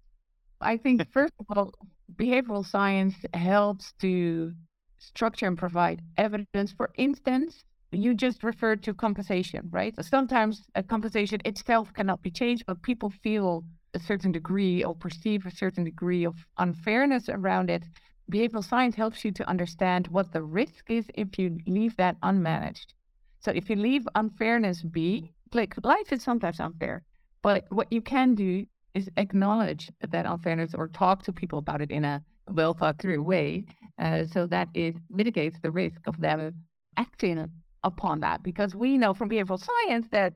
I 0.62 0.78
think, 0.78 1.08
first 1.12 1.34
of 1.40 1.46
all, 1.56 1.74
behavioral 2.16 2.66
science 2.66 3.16
helps 3.36 3.94
to 4.02 4.54
structure 4.98 5.46
and 5.46 5.58
provide 5.58 6.02
evidence. 6.18 6.74
For 6.74 6.90
instance, 6.98 7.64
you 7.92 8.16
just 8.16 8.44
referred 8.44 8.84
to 8.84 8.94
compensation, 8.94 9.70
right? 9.72 9.94
Sometimes 10.04 10.64
a 10.74 10.82
compensation 10.82 11.40
itself 11.46 11.94
cannot 11.94 12.22
be 12.24 12.32
changed, 12.32 12.64
but 12.66 12.82
people 12.82 13.12
feel 13.24 13.64
a 13.94 14.00
certain 14.00 14.32
degree 14.32 14.84
or 14.84 14.96
perceive 14.96 15.46
a 15.46 15.52
certain 15.52 15.84
degree 15.84 16.26
of 16.26 16.36
unfairness 16.58 17.30
around 17.30 17.70
it. 17.70 17.84
Behavioral 18.32 18.64
science 18.64 18.96
helps 18.96 19.26
you 19.26 19.32
to 19.32 19.50
understand 19.50 20.08
what 20.08 20.32
the 20.32 20.44
risk 20.44 20.92
is 20.92 21.10
if 21.16 21.40
you 21.40 21.58
leave 21.66 21.98
that 21.98 22.20
unmanaged. 22.22 22.94
So 23.40 23.52
if 23.52 23.70
you 23.70 23.76
leave 23.76 24.08
unfairness 24.16 24.84
be, 24.84 25.34
like 25.54 25.74
life 25.84 26.12
is 26.12 26.22
sometimes 26.22 26.60
unfair, 26.60 27.04
but 27.42 27.66
what 27.70 27.92
you 27.92 28.02
can 28.02 28.36
do 28.36 28.66
is 28.94 29.10
acknowledge 29.18 29.90
that 30.12 30.26
unfairness 30.26 30.76
or 30.76 30.88
talk 30.90 31.24
to 31.24 31.34
people 31.34 31.60
about 31.60 31.82
it 31.82 31.90
in 31.90 32.06
a 32.06 32.22
well 32.52 32.74
thought 32.74 33.00
through 33.00 33.24
way 33.24 33.66
uh, 34.00 34.26
so 34.26 34.46
that 34.48 34.68
it 34.74 34.96
mitigates 35.10 35.58
the 35.62 35.72
risk 35.72 36.02
of 36.08 36.20
them 36.20 36.54
acting 36.98 37.50
upon 37.84 38.20
that 38.20 38.44
because 38.44 38.76
we 38.76 38.98
know 38.98 39.14
from 39.14 39.30
behavioral 39.30 39.64
science 39.64 40.08
that 40.12 40.34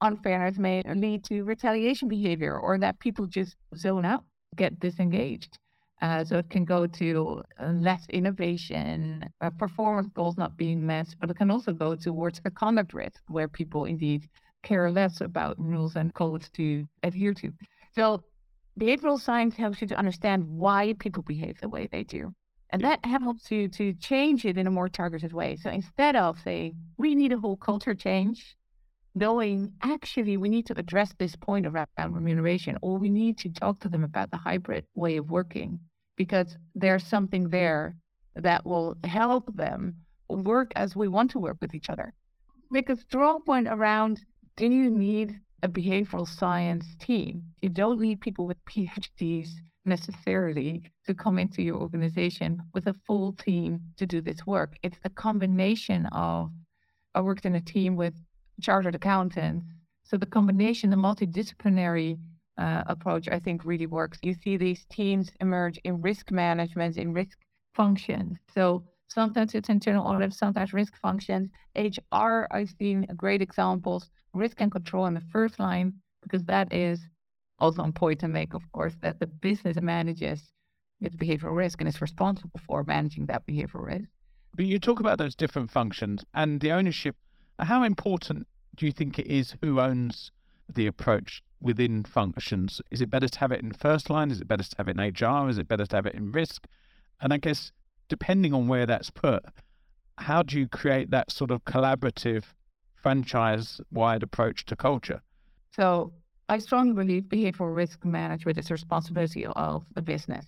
unfairness 0.00 0.58
may 0.58 0.82
lead 0.94 1.24
to 1.24 1.42
retaliation 1.42 2.08
behavior 2.08 2.58
or 2.58 2.78
that 2.78 2.98
people 2.98 3.26
just 3.26 3.56
zone 3.76 4.04
out, 4.04 4.24
get 4.56 4.78
disengaged. 4.78 5.58
Uh, 6.04 6.22
so 6.22 6.36
it 6.36 6.50
can 6.50 6.66
go 6.66 6.86
to 6.86 7.42
uh, 7.58 7.68
less 7.68 8.04
innovation, 8.10 9.24
uh, 9.40 9.48
performance 9.48 10.06
goals 10.12 10.36
not 10.36 10.54
being 10.54 10.84
met, 10.84 11.08
but 11.18 11.30
it 11.30 11.36
can 11.38 11.50
also 11.50 11.72
go 11.72 11.96
towards 11.96 12.42
a 12.44 12.50
conduct 12.50 12.92
risk 12.92 13.22
where 13.28 13.48
people 13.48 13.86
indeed 13.86 14.28
care 14.62 14.90
less 14.90 15.22
about 15.22 15.58
rules 15.58 15.96
and 15.96 16.12
codes 16.12 16.50
to 16.50 16.86
adhere 17.04 17.32
to. 17.32 17.50
So 17.94 18.22
behavioral 18.78 19.18
science 19.18 19.56
helps 19.56 19.80
you 19.80 19.88
to 19.88 19.96
understand 19.96 20.46
why 20.46 20.94
people 20.98 21.22
behave 21.22 21.58
the 21.62 21.70
way 21.70 21.88
they 21.90 22.04
do. 22.04 22.34
And 22.68 22.82
that 22.82 23.02
helps 23.06 23.50
you 23.50 23.68
to 23.68 23.94
change 23.94 24.44
it 24.44 24.58
in 24.58 24.66
a 24.66 24.70
more 24.78 24.90
targeted 24.90 25.32
way. 25.32 25.56
So 25.56 25.70
instead 25.70 26.16
of 26.16 26.38
saying, 26.44 26.76
we 26.98 27.14
need 27.14 27.32
a 27.32 27.38
whole 27.38 27.56
culture 27.56 27.94
change, 27.94 28.56
knowing 29.14 29.72
actually 29.82 30.36
we 30.36 30.50
need 30.50 30.66
to 30.66 30.78
address 30.78 31.14
this 31.18 31.34
point 31.34 31.66
around 31.66 32.12
remuneration, 32.12 32.76
or 32.82 32.98
we 32.98 33.08
need 33.08 33.38
to 33.38 33.48
talk 33.48 33.80
to 33.80 33.88
them 33.88 34.04
about 34.04 34.30
the 34.30 34.36
hybrid 34.36 34.84
way 34.94 35.16
of 35.16 35.30
working, 35.30 35.80
because 36.16 36.56
there's 36.74 37.04
something 37.04 37.48
there 37.48 37.96
that 38.36 38.64
will 38.64 38.96
help 39.04 39.54
them 39.56 39.94
work 40.28 40.72
as 40.76 40.96
we 40.96 41.08
want 41.08 41.30
to 41.30 41.38
work 41.38 41.56
with 41.60 41.74
each 41.74 41.90
other. 41.90 42.12
Make 42.70 42.88
a 42.88 42.96
strong 42.96 43.42
point 43.42 43.68
around 43.68 44.20
do 44.56 44.66
you 44.66 44.90
need 44.90 45.40
a 45.62 45.68
behavioral 45.68 46.28
science 46.28 46.86
team? 47.00 47.42
You 47.60 47.68
don't 47.68 48.00
need 48.00 48.20
people 48.20 48.46
with 48.46 48.64
PhDs 48.66 49.50
necessarily 49.84 50.82
to 51.06 51.14
come 51.14 51.38
into 51.38 51.62
your 51.62 51.76
organization 51.76 52.62
with 52.72 52.86
a 52.86 52.94
full 53.06 53.32
team 53.32 53.80
to 53.96 54.06
do 54.06 54.20
this 54.20 54.46
work. 54.46 54.76
It's 54.82 54.98
a 55.04 55.10
combination 55.10 56.06
of, 56.06 56.50
I 57.14 57.20
worked 57.20 57.44
in 57.44 57.54
a 57.54 57.60
team 57.60 57.96
with 57.96 58.14
chartered 58.60 58.94
accountants. 58.94 59.66
So 60.04 60.16
the 60.16 60.26
combination, 60.26 60.90
the 60.90 60.96
multidisciplinary 60.96 62.18
uh, 62.58 62.82
approach, 62.86 63.28
I 63.28 63.38
think 63.38 63.64
really 63.64 63.86
works. 63.86 64.18
You 64.22 64.34
see 64.34 64.56
these 64.56 64.84
teams 64.90 65.30
emerge 65.40 65.78
in 65.84 66.00
risk 66.00 66.30
management, 66.30 66.96
in 66.96 67.12
risk 67.12 67.38
functions. 67.74 68.38
So 68.54 68.84
sometimes 69.08 69.54
it's 69.54 69.68
internal 69.68 70.06
audit, 70.06 70.32
sometimes 70.32 70.72
risk 70.72 70.96
functions. 70.96 71.50
HR, 71.76 72.46
I've 72.50 72.70
seen 72.78 73.06
great 73.16 73.42
examples, 73.42 74.10
risk 74.32 74.60
and 74.60 74.70
control 74.70 75.06
in 75.06 75.14
the 75.14 75.22
first 75.32 75.58
line, 75.58 75.94
because 76.22 76.44
that 76.44 76.72
is 76.72 77.00
also 77.58 77.90
point 77.92 78.20
to 78.20 78.28
make, 78.28 78.54
of 78.54 78.62
course, 78.72 78.94
that 79.00 79.20
the 79.20 79.26
business 79.26 79.80
manages 79.80 80.52
its 81.00 81.16
behavioral 81.16 81.56
risk 81.56 81.80
and 81.80 81.88
is 81.88 82.00
responsible 82.00 82.60
for 82.66 82.84
managing 82.84 83.26
that 83.26 83.46
behavioral 83.46 83.86
risk. 83.86 84.08
But 84.56 84.66
you 84.66 84.78
talk 84.78 85.00
about 85.00 85.18
those 85.18 85.34
different 85.34 85.70
functions 85.70 86.24
and 86.34 86.60
the 86.60 86.72
ownership. 86.72 87.16
How 87.58 87.82
important 87.82 88.46
do 88.76 88.86
you 88.86 88.92
think 88.92 89.18
it 89.18 89.26
is 89.26 89.56
who 89.60 89.80
owns 89.80 90.30
the 90.72 90.86
approach 90.86 91.42
within 91.64 92.04
functions? 92.04 92.80
Is 92.90 93.00
it 93.00 93.10
better 93.10 93.28
to 93.28 93.38
have 93.40 93.50
it 93.50 93.62
in 93.62 93.72
first 93.72 94.10
line? 94.10 94.30
Is 94.30 94.40
it 94.40 94.46
better 94.48 94.62
to 94.62 94.76
have 94.78 94.88
it 94.88 94.98
in 94.98 95.02
HR? 95.02 95.48
Is 95.48 95.58
it 95.58 95.66
better 95.66 95.86
to 95.86 95.96
have 95.96 96.06
it 96.06 96.14
in 96.14 96.30
risk? 96.30 96.66
And 97.20 97.32
I 97.32 97.38
guess 97.38 97.72
depending 98.08 98.52
on 98.52 98.68
where 98.68 98.86
that's 98.86 99.10
put, 99.10 99.44
how 100.18 100.42
do 100.42 100.58
you 100.58 100.68
create 100.68 101.10
that 101.10 101.32
sort 101.32 101.50
of 101.50 101.64
collaborative 101.64 102.44
franchise 102.94 103.80
wide 103.90 104.22
approach 104.22 104.64
to 104.66 104.76
culture? 104.76 105.22
So 105.74 106.12
I 106.48 106.58
strongly 106.58 106.92
believe 106.92 107.24
behavioral 107.24 107.74
risk 107.74 108.04
management 108.04 108.58
is 108.58 108.68
the 108.68 108.74
responsibility 108.74 109.46
of 109.46 109.84
the 109.94 110.02
business. 110.02 110.46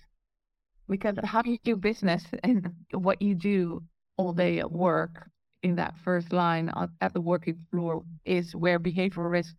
Because 0.87 1.15
how 1.23 1.41
you 1.43 1.57
do 1.63 1.75
business 1.75 2.23
and 2.43 2.71
what 2.91 3.21
you 3.21 3.35
do 3.35 3.83
all 4.15 4.31
day 4.31 4.59
at 4.59 4.71
work 4.71 5.29
in 5.63 5.75
that 5.75 5.95
first 5.97 6.31
line 6.31 6.71
at 7.01 7.13
the 7.13 7.21
working 7.21 7.57
floor 7.71 8.03
is 8.23 8.55
where 8.55 8.79
behavioral 8.79 9.29
risk 9.29 9.55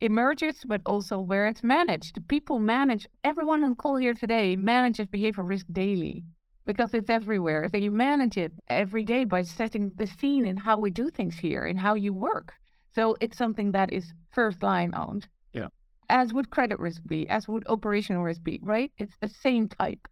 emerges, 0.00 0.62
but 0.66 0.80
also 0.86 1.18
where 1.20 1.46
it's 1.46 1.62
managed. 1.62 2.26
People 2.28 2.58
manage, 2.58 3.06
everyone 3.24 3.64
on 3.64 3.74
call 3.76 3.96
here 3.96 4.14
today 4.14 4.56
manages 4.56 5.06
behavioral 5.08 5.48
risk 5.48 5.66
daily 5.72 6.24
because 6.66 6.92
it's 6.94 7.10
everywhere. 7.10 7.68
So 7.70 7.78
you 7.78 7.90
manage 7.90 8.36
it 8.36 8.52
every 8.68 9.04
day 9.04 9.24
by 9.24 9.42
setting 9.42 9.92
the 9.96 10.06
scene 10.06 10.46
and 10.46 10.58
how 10.58 10.78
we 10.78 10.90
do 10.90 11.10
things 11.10 11.36
here 11.38 11.64
and 11.64 11.78
how 11.78 11.94
you 11.94 12.12
work. 12.12 12.52
So 12.94 13.16
it's 13.20 13.36
something 13.38 13.72
that 13.72 13.92
is 13.92 14.12
first 14.32 14.62
line 14.62 14.92
owned 14.94 15.28
Yeah. 15.52 15.68
as 16.08 16.32
would 16.32 16.50
credit 16.50 16.78
risk 16.78 17.02
be, 17.06 17.28
as 17.28 17.48
would 17.48 17.66
operational 17.68 18.22
risk 18.22 18.42
be, 18.42 18.58
right? 18.62 18.92
It's 18.98 19.16
the 19.20 19.28
same 19.28 19.68
type 19.68 20.08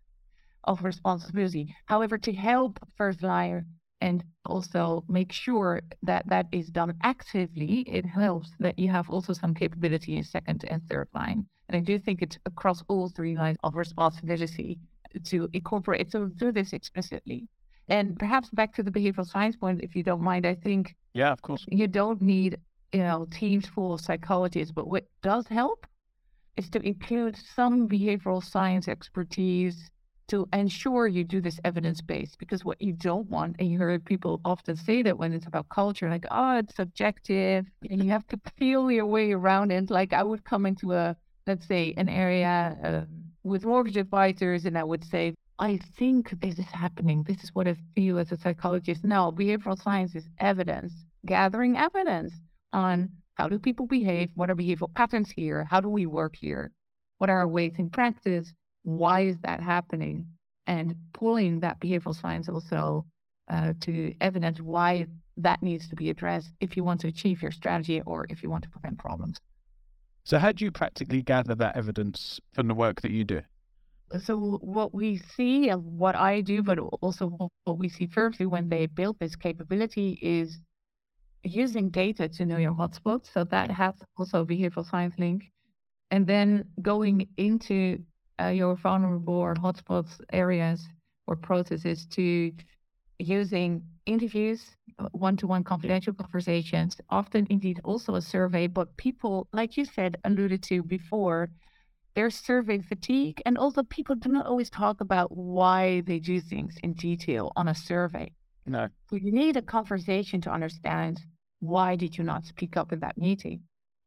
of 0.65 0.85
responsibility. 0.85 1.75
However, 1.87 2.19
to 2.19 2.33
help 2.33 2.79
first 2.97 3.23
line 3.23 3.67
and 4.01 4.25
also 4.47 5.05
make 5.09 5.33
sure 5.33 5.81
that 6.03 6.29
that 6.29 6.47
is 6.53 6.69
done 6.69 6.95
actively, 7.03 7.81
it 7.89 8.05
helps 8.05 8.51
that 8.61 8.79
you 8.79 8.91
have 8.91 9.09
also 9.09 9.33
some 9.33 9.55
capability 9.55 10.17
in 10.17 10.25
second 10.25 10.65
and 10.69 10.83
third 10.89 11.09
line. 11.15 11.47
And 11.69 11.77
I 11.77 11.81
do 11.81 11.99
think 11.99 12.21
it's 12.21 12.39
across 12.45 12.83
all 12.89 13.09
three 13.09 13.37
lines 13.37 13.57
of 13.65 13.75
responsibility 13.75 14.79
to 15.25 15.49
incorporate, 15.53 16.11
to 16.13 16.29
do 16.37 16.53
this 16.53 16.73
explicitly. 16.73 17.49
And 17.89 18.19
perhaps 18.19 18.51
back 18.51 18.75
to 18.75 18.83
the 18.83 18.91
behavioral 18.91 19.27
science 19.27 19.57
point, 19.57 19.83
if 19.83 19.95
you 19.95 20.03
don't 20.03 20.23
mind, 20.23 20.47
I 20.47 20.55
think 20.55 20.95
yeah, 21.13 21.33
of 21.33 21.43
course, 21.43 21.65
you 21.69 21.87
don't 21.87 22.21
need 22.21 22.59
you 22.93 23.01
know 23.01 23.27
teams 23.31 23.67
full 23.67 23.95
of 23.95 24.01
psychologists, 24.01 24.73
but 24.73 24.89
what 24.89 25.05
does 25.23 25.47
help 25.47 25.87
is 26.57 26.69
to 26.71 26.81
include 26.81 27.37
some 27.37 27.89
behavioral 27.89 28.43
science 28.43 28.89
expertise 28.89 29.91
to 30.29 30.49
ensure 30.53 31.07
you 31.07 31.25
do 31.25 31.41
this 31.41 31.61
evidence 31.65 32.01
based. 32.01 32.39
Because 32.39 32.65
what 32.65 32.81
you 32.81 32.93
don't 32.93 33.29
want, 33.29 33.57
and 33.59 33.71
you 33.71 33.79
hear 33.79 33.99
people 33.99 34.41
often 34.45 34.77
say 34.77 35.03
that 35.03 35.19
when 35.19 35.33
it's 35.33 35.47
about 35.47 35.69
culture, 35.69 36.09
like 36.09 36.27
oh, 36.31 36.59
it's 36.59 36.77
subjective, 36.77 37.67
and 37.91 38.03
you 38.03 38.11
have 38.11 38.27
to 38.29 38.41
feel 38.59 38.91
your 38.91 39.07
way 39.07 39.33
around 39.33 39.71
it. 39.71 39.91
Like 39.91 40.13
I 40.13 40.23
would 40.23 40.45
come 40.45 40.67
into 40.67 40.93
a 40.93 41.17
let's 41.47 41.67
say 41.67 41.95
an 41.97 42.09
area 42.09 42.77
uh, 42.83 43.05
with 43.43 43.65
mortgage 43.65 43.97
advisors, 43.97 44.65
and 44.65 44.79
I 44.79 44.85
would 44.85 45.05
say 45.05 45.35
I 45.59 45.79
think 45.99 46.41
this 46.41 46.59
is 46.59 46.67
happening. 46.67 47.23
This 47.23 47.45
is 47.45 47.55
what 47.55 47.69
I 47.69 47.77
feel 47.95 48.19
as 48.19 48.33
a 48.33 48.37
psychologist. 48.37 49.05
No, 49.05 49.31
behavioral 49.31 49.81
science 49.81 50.15
is 50.15 50.29
evidence, 50.41 50.93
gathering 51.27 51.77
evidence 51.77 52.33
on 52.73 53.11
how 53.35 53.49
do 53.49 53.59
people 53.59 53.87
behave? 53.87 54.31
What 54.35 54.51
are 54.51 54.57
behavioral 54.57 54.95
patterns 54.95 55.31
here? 55.31 55.65
How 55.65 55.81
do 55.81 55.89
we 55.89 56.07
work 56.07 56.37
here? 56.37 56.73
What 57.19 57.31
are 57.31 57.39
our 57.39 57.49
ways 57.49 57.75
in 57.79 57.91
practice? 57.91 58.53
Why 58.85 59.23
is 59.23 59.37
that 59.43 59.61
happening? 59.61 60.27
And 60.67 60.95
pulling 61.13 61.61
that 61.61 61.81
behavioral 61.81 62.19
science 62.19 62.49
also 62.49 63.05
uh, 63.51 63.75
to 63.81 64.15
evidence 64.21 64.61
why 64.61 65.07
that 65.37 65.63
needs 65.63 65.89
to 65.89 65.97
be 65.97 66.09
addressed 66.09 66.51
if 66.61 66.77
you 66.77 66.85
want 66.85 67.01
to 67.01 67.09
achieve 67.09 67.43
your 67.43 67.51
strategy 67.51 68.01
or 68.07 68.27
if 68.31 68.43
you 68.43 68.49
want 68.49 68.63
to 68.65 68.71
prevent 68.71 68.99
problems. 68.99 69.39
So, 70.23 70.39
how 70.39 70.53
do 70.53 70.65
you 70.65 70.71
practically 70.71 71.21
gather 71.21 71.55
that 71.57 71.77
evidence 71.77 72.41
from 72.55 72.69
the 72.69 72.75
work 72.75 73.03
that 73.03 73.11
you 73.11 73.25
do? 73.25 73.43
so 74.23 74.59
what 74.61 74.95
we 74.95 75.17
see 75.17 75.69
and 75.69 75.83
what 75.99 76.15
I 76.15 76.41
do, 76.41 76.63
but 76.63 76.79
also 76.79 77.51
what 77.65 77.79
we 77.79 77.89
see 77.89 78.07
firstly 78.07 78.47
when 78.47 78.69
they 78.69 78.87
build 78.87 79.19
this 79.19 79.35
capability 79.35 80.19
is 80.23 80.61
using 81.43 81.91
data 81.91 82.29
to 82.29 82.47
know 82.47 82.59
your 82.59 82.75
hotspots. 82.75 83.33
So 83.33 83.45
that 83.45 83.71
has 83.71 83.95
also 84.17 84.43
a 84.43 84.47
behavioral 84.47 84.89
science 84.89 85.15
link. 85.19 85.51
And 86.11 86.27
then 86.27 86.65
going 86.81 87.29
into 87.37 87.99
uh, 88.41 88.49
your 88.49 88.77
vulnerable 88.77 89.35
or 89.35 89.55
hotspots 89.55 90.21
areas 90.33 90.89
or 91.27 91.37
processes 91.37 92.07
to 92.07 92.53
using 93.19 93.83
interviews, 94.07 94.77
one 95.13 95.37
to 95.37 95.47
one 95.47 95.65
confidential 95.65 96.13
conversations, 96.13 96.97
often 97.11 97.47
indeed 97.51 97.81
also 97.85 98.15
a 98.15 98.23
survey. 98.23 98.67
But 98.67 98.97
people, 98.97 99.49
like 99.53 99.77
you 99.77 99.85
said, 99.85 100.17
alluded 100.25 100.63
to 100.65 100.83
before, 100.83 101.51
there's 102.15 102.37
survey 102.37 102.81
fatigue, 102.81 103.43
and 103.45 103.59
also 103.59 103.83
people 103.83 104.15
do 104.15 104.29
not 104.29 104.47
always 104.47 104.71
talk 104.71 105.01
about 105.01 105.37
why 105.37 106.03
they 106.03 106.21
do 106.21 106.41
things 106.41 106.77
in 106.83 106.93
detail 106.95 107.53
on 107.57 107.69
a 107.69 107.75
survey. 107.75 108.31
No. 108.67 108.89
So 109.11 109.17
you 109.17 109.33
need 109.33 109.57
a 109.57 109.63
conversation 109.63 110.41
to 110.43 110.53
understand 110.53 111.21
why 111.61 111.97
did 111.97 112.17
you 112.17 112.25
not 112.25 112.45
speak 112.45 112.77
up 112.77 112.93
in 112.93 113.01
that 113.01 113.19
meeting? 113.19 113.63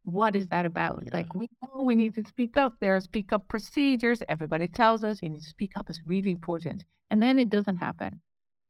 What 0.08 0.38
is 0.38 0.48
that 0.48 0.66
about? 0.66 1.04
Yeah. 1.04 1.10
Like 1.14 1.36
we 1.36 1.50
know 1.62 1.84
we 1.84 1.94
need 1.94 2.16
to 2.16 2.24
speak 2.24 2.56
up. 2.56 2.76
There 2.80 2.96
are 2.96 3.02
speak 3.02 3.34
up 3.34 3.50
procedures. 3.50 4.24
Everybody 4.30 4.70
tells 4.70 5.04
us 5.04 5.22
you 5.22 5.28
need 5.28 5.42
to 5.42 5.50
speak 5.50 5.74
up 5.76 5.90
It's 5.90 6.00
really 6.06 6.32
important. 6.32 6.86
And 7.12 7.22
then 7.22 7.38
it 7.38 7.50
doesn't 7.50 7.76
happen. 7.76 8.22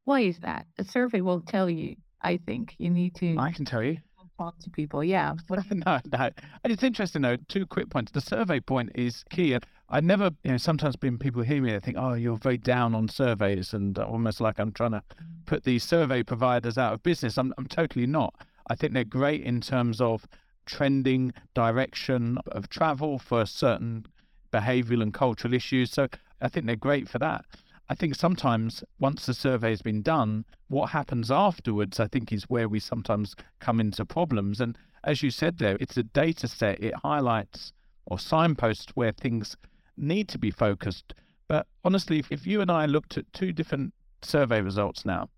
Why 0.04 0.22
is 0.22 0.40
that? 0.40 0.66
A 0.78 0.84
survey 0.84 1.20
will 1.20 1.40
tell 1.40 1.70
you, 1.70 1.94
I 2.22 2.38
think. 2.38 2.74
You 2.78 2.90
need 2.90 3.14
to 3.16 3.36
I 3.38 3.52
can 3.52 3.64
tell 3.64 3.84
you 3.84 3.98
talk 4.36 4.58
to 4.60 4.70
people. 4.70 5.04
Yeah. 5.04 5.34
no, 5.70 6.00
no. 6.12 6.30
And 6.64 6.72
It's 6.72 6.82
interesting 6.82 7.22
though. 7.22 7.36
Two 7.48 7.66
quick 7.66 7.88
points. 7.88 8.10
The 8.10 8.20
survey 8.20 8.58
point 8.58 8.90
is 8.96 9.24
key. 9.30 9.52
And 9.52 9.64
I 9.88 10.00
never, 10.00 10.30
you 10.42 10.50
know, 10.50 10.56
sometimes 10.56 10.96
been 10.96 11.18
people 11.18 11.42
hear 11.42 11.62
me, 11.62 11.70
they 11.70 11.78
think, 11.78 11.98
oh, 12.00 12.14
you're 12.14 12.36
very 12.36 12.58
down 12.58 12.96
on 12.96 13.08
surveys 13.08 13.72
and 13.72 13.96
almost 13.96 14.40
like 14.40 14.58
I'm 14.58 14.72
trying 14.72 14.92
to 14.92 15.02
mm. 15.02 15.46
put 15.46 15.62
these 15.62 15.84
survey 15.84 16.24
providers 16.24 16.78
out 16.78 16.94
of 16.94 17.04
business. 17.04 17.38
I'm, 17.38 17.54
I'm 17.58 17.68
totally 17.68 18.06
not. 18.06 18.34
I 18.68 18.74
think 18.74 18.92
they're 18.92 19.04
great 19.04 19.42
in 19.44 19.60
terms 19.60 20.00
of 20.00 20.26
trending 20.68 21.32
direction 21.54 22.38
of 22.52 22.68
travel 22.68 23.18
for 23.18 23.46
certain 23.46 24.06
behavioral 24.52 25.02
and 25.02 25.14
cultural 25.14 25.54
issues. 25.54 25.90
So 25.90 26.08
I 26.40 26.48
think 26.48 26.66
they're 26.66 26.76
great 26.76 27.08
for 27.08 27.18
that. 27.18 27.44
I 27.88 27.94
think 27.94 28.14
sometimes 28.14 28.84
once 29.00 29.24
the 29.24 29.34
survey 29.34 29.70
has 29.70 29.82
been 29.82 30.02
done, 30.02 30.44
what 30.68 30.90
happens 30.90 31.30
afterwards, 31.30 31.98
I 31.98 32.06
think, 32.06 32.32
is 32.32 32.44
where 32.44 32.68
we 32.68 32.80
sometimes 32.80 33.34
come 33.60 33.80
into 33.80 34.04
problems. 34.04 34.60
And 34.60 34.76
as 35.04 35.22
you 35.22 35.30
said 35.30 35.58
there, 35.58 35.78
it's 35.80 35.96
a 35.96 36.02
data 36.02 36.46
set, 36.46 36.82
it 36.82 36.94
highlights 37.02 37.72
or 38.04 38.18
signposts 38.18 38.92
where 38.94 39.12
things 39.12 39.56
need 39.96 40.28
to 40.28 40.38
be 40.38 40.50
focused. 40.50 41.14
But 41.48 41.66
honestly, 41.82 42.22
if 42.30 42.46
you 42.46 42.60
and 42.60 42.70
I 42.70 42.84
looked 42.84 43.16
at 43.16 43.32
two 43.32 43.52
different 43.52 43.94
survey 44.20 44.60
results 44.60 45.06
now, 45.06 45.30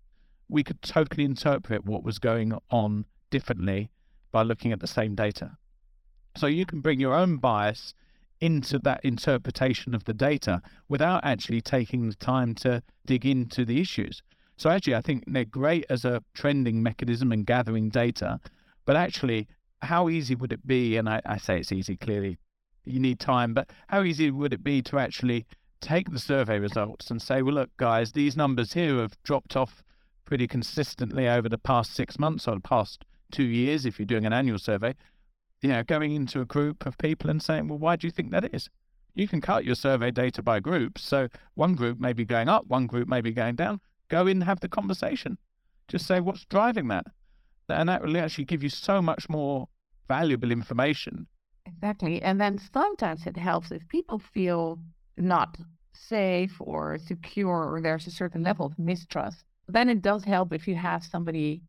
we 0.49 0.63
could 0.63 0.81
totally 0.81 1.23
interpret 1.23 1.85
what 1.85 2.03
was 2.03 2.19
going 2.19 2.53
on 2.69 3.05
differently 3.29 3.89
by 4.31 4.43
looking 4.43 4.71
at 4.71 4.79
the 4.79 4.87
same 4.87 5.15
data. 5.15 5.57
So 6.37 6.47
you 6.47 6.65
can 6.65 6.81
bring 6.81 6.99
your 6.99 7.13
own 7.13 7.37
bias 7.37 7.93
into 8.39 8.79
that 8.79 9.03
interpretation 9.03 9.93
of 9.93 10.05
the 10.05 10.13
data 10.13 10.61
without 10.89 11.23
actually 11.23 11.61
taking 11.61 12.09
the 12.09 12.15
time 12.15 12.55
to 12.55 12.81
dig 13.05 13.25
into 13.25 13.65
the 13.65 13.79
issues. 13.79 14.23
So 14.57 14.69
actually, 14.69 14.95
I 14.95 15.01
think 15.01 15.23
they're 15.27 15.45
great 15.45 15.85
as 15.89 16.05
a 16.05 16.23
trending 16.33 16.81
mechanism 16.81 17.31
and 17.31 17.45
gathering 17.45 17.89
data, 17.89 18.39
but 18.85 18.95
actually, 18.95 19.47
how 19.81 20.09
easy 20.09 20.35
would 20.35 20.51
it 20.51 20.65
be? 20.65 20.97
And 20.97 21.09
I, 21.09 21.21
I 21.25 21.37
say 21.37 21.59
it's 21.59 21.71
easy, 21.71 21.97
clearly, 21.97 22.37
you 22.85 22.99
need 22.99 23.19
time, 23.19 23.53
but 23.53 23.69
how 23.87 24.03
easy 24.03 24.31
would 24.31 24.53
it 24.53 24.63
be 24.63 24.81
to 24.83 24.99
actually 24.99 25.45
take 25.81 26.11
the 26.11 26.19
survey 26.19 26.59
results 26.59 27.09
and 27.09 27.21
say, 27.21 27.41
well, 27.41 27.55
look, 27.55 27.75
guys, 27.77 28.11
these 28.11 28.37
numbers 28.37 28.73
here 28.73 28.97
have 28.97 29.21
dropped 29.23 29.55
off 29.55 29.83
pretty 30.25 30.47
consistently 30.47 31.27
over 31.27 31.49
the 31.49 31.57
past 31.57 31.93
six 31.93 32.17
months 32.19 32.47
or 32.47 32.55
the 32.55 32.61
past 32.61 33.03
two 33.31 33.43
years 33.43 33.85
if 33.85 33.99
you're 33.99 34.05
doing 34.05 34.25
an 34.25 34.33
annual 34.33 34.59
survey 34.59 34.93
you 35.61 35.69
know, 35.69 35.83
going 35.83 36.13
into 36.13 36.41
a 36.41 36.45
group 36.45 36.85
of 36.85 36.97
people 36.97 37.29
and 37.29 37.41
saying, 37.41 37.67
well, 37.67 37.77
why 37.77 37.95
do 37.95 38.07
you 38.07 38.11
think 38.11 38.31
that 38.31 38.53
is? 38.53 38.69
You 39.13 39.27
can 39.27 39.41
cut 39.41 39.63
your 39.63 39.75
survey 39.75 40.09
data 40.09 40.41
by 40.41 40.59
groups. 40.59 41.03
So 41.03 41.27
one 41.53 41.75
group 41.75 41.99
may 41.99 42.13
be 42.13 42.25
going 42.25 42.49
up, 42.49 42.65
one 42.67 42.87
group 42.87 43.07
may 43.07 43.21
be 43.21 43.31
going 43.31 43.55
down. 43.55 43.79
Go 44.09 44.21
in 44.21 44.37
and 44.37 44.43
have 44.43 44.59
the 44.59 44.67
conversation. 44.67 45.37
Just 45.87 46.07
say 46.07 46.19
what's 46.19 46.45
driving 46.45 46.87
that. 46.87 47.05
And 47.69 47.89
that 47.89 48.01
will 48.01 48.17
actually 48.17 48.45
give 48.45 48.63
you 48.63 48.69
so 48.69 49.01
much 49.01 49.29
more 49.29 49.67
valuable 50.07 50.51
information. 50.51 51.27
Exactly. 51.65 52.21
And 52.21 52.41
then 52.41 52.59
sometimes 52.73 53.27
it 53.27 53.37
helps 53.37 53.71
if 53.71 53.87
people 53.87 54.19
feel 54.19 54.79
not 55.17 55.57
safe 55.93 56.55
or 56.59 56.97
secure 56.97 57.71
or 57.71 57.81
there's 57.81 58.07
a 58.07 58.11
certain 58.11 58.43
level 58.43 58.65
of 58.65 58.79
mistrust. 58.79 59.43
Then 59.67 59.89
it 59.89 60.01
does 60.01 60.23
help 60.23 60.51
if 60.51 60.67
you 60.67 60.75
have 60.75 61.03
somebody 61.03 61.61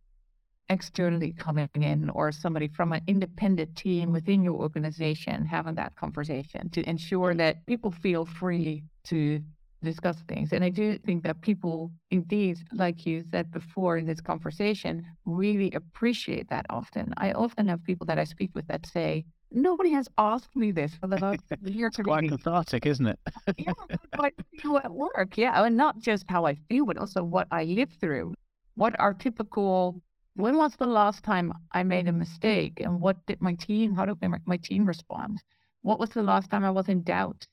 externally 0.68 1.32
coming 1.32 1.68
in 1.74 2.10
or 2.10 2.32
somebody 2.32 2.68
from 2.68 2.92
an 2.92 3.02
independent 3.06 3.76
team 3.76 4.12
within 4.12 4.42
your 4.42 4.54
organization 4.54 5.44
having 5.44 5.74
that 5.74 5.94
conversation 5.96 6.70
to 6.70 6.88
ensure 6.88 7.34
that 7.34 7.64
people 7.66 7.90
feel 7.90 8.24
free 8.24 8.82
to 9.04 9.42
discuss 9.82 10.16
things. 10.28 10.52
And 10.52 10.64
I 10.64 10.70
do 10.70 10.96
think 10.98 11.24
that 11.24 11.40
people, 11.40 11.90
indeed, 12.10 12.58
like 12.72 13.04
you 13.04 13.24
said 13.30 13.50
before 13.50 13.96
in 13.98 14.06
this 14.06 14.20
conversation, 14.20 15.04
really 15.24 15.72
appreciate 15.72 16.48
that 16.50 16.66
often. 16.70 17.12
I 17.16 17.32
often 17.32 17.66
have 17.68 17.82
people 17.84 18.06
that 18.06 18.18
I 18.18 18.24
speak 18.24 18.50
with 18.54 18.66
that 18.68 18.86
say, 18.86 19.24
Nobody 19.54 19.90
has 19.90 20.08
asked 20.16 20.56
me 20.56 20.70
this 20.70 20.94
for 20.94 21.08
the 21.08 21.18
last 21.18 21.42
year. 21.62 21.88
It's 21.88 21.98
quite 21.98 22.26
cathartic, 22.26 22.86
isn't 22.86 23.06
it? 23.06 23.18
yeah, 23.58 23.72
I 24.18 24.30
feel 24.58 24.78
at 24.78 24.90
work. 24.90 25.36
Yeah, 25.36 25.62
and 25.62 25.76
not 25.76 25.98
just 25.98 26.24
how 26.26 26.46
I 26.46 26.54
feel, 26.70 26.86
but 26.86 26.96
also 26.96 27.22
what 27.22 27.48
I 27.50 27.64
live 27.64 27.90
through. 28.00 28.32
What 28.76 28.98
are 28.98 29.12
typical 29.12 30.00
when 30.34 30.56
was 30.56 30.76
the 30.76 30.86
last 30.86 31.22
time 31.22 31.52
I 31.72 31.82
made 31.82 32.08
a 32.08 32.12
mistake 32.12 32.80
and 32.80 33.00
what 33.00 33.24
did 33.26 33.40
my 33.40 33.54
team, 33.54 33.94
how 33.94 34.06
did 34.06 34.20
my 34.22 34.38
my 34.46 34.56
team 34.56 34.86
respond? 34.86 35.42
What 35.82 35.98
was 35.98 36.10
the 36.10 36.22
last 36.22 36.50
time 36.50 36.64
I 36.64 36.70
was 36.70 36.88
in 36.88 37.02
doubt? 37.02 37.46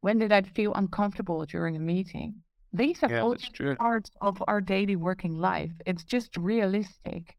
When 0.00 0.18
did 0.18 0.32
I 0.32 0.42
feel 0.42 0.74
uncomfortable 0.74 1.44
during 1.46 1.76
a 1.76 1.80
meeting? 1.80 2.34
These 2.72 3.02
are 3.02 3.10
yeah, 3.10 3.22
all 3.22 3.36
parts 3.78 4.10
of 4.20 4.42
our 4.48 4.60
daily 4.60 4.96
working 4.96 5.38
life. 5.38 5.70
It's 5.86 6.02
just 6.02 6.36
realistic 6.36 7.36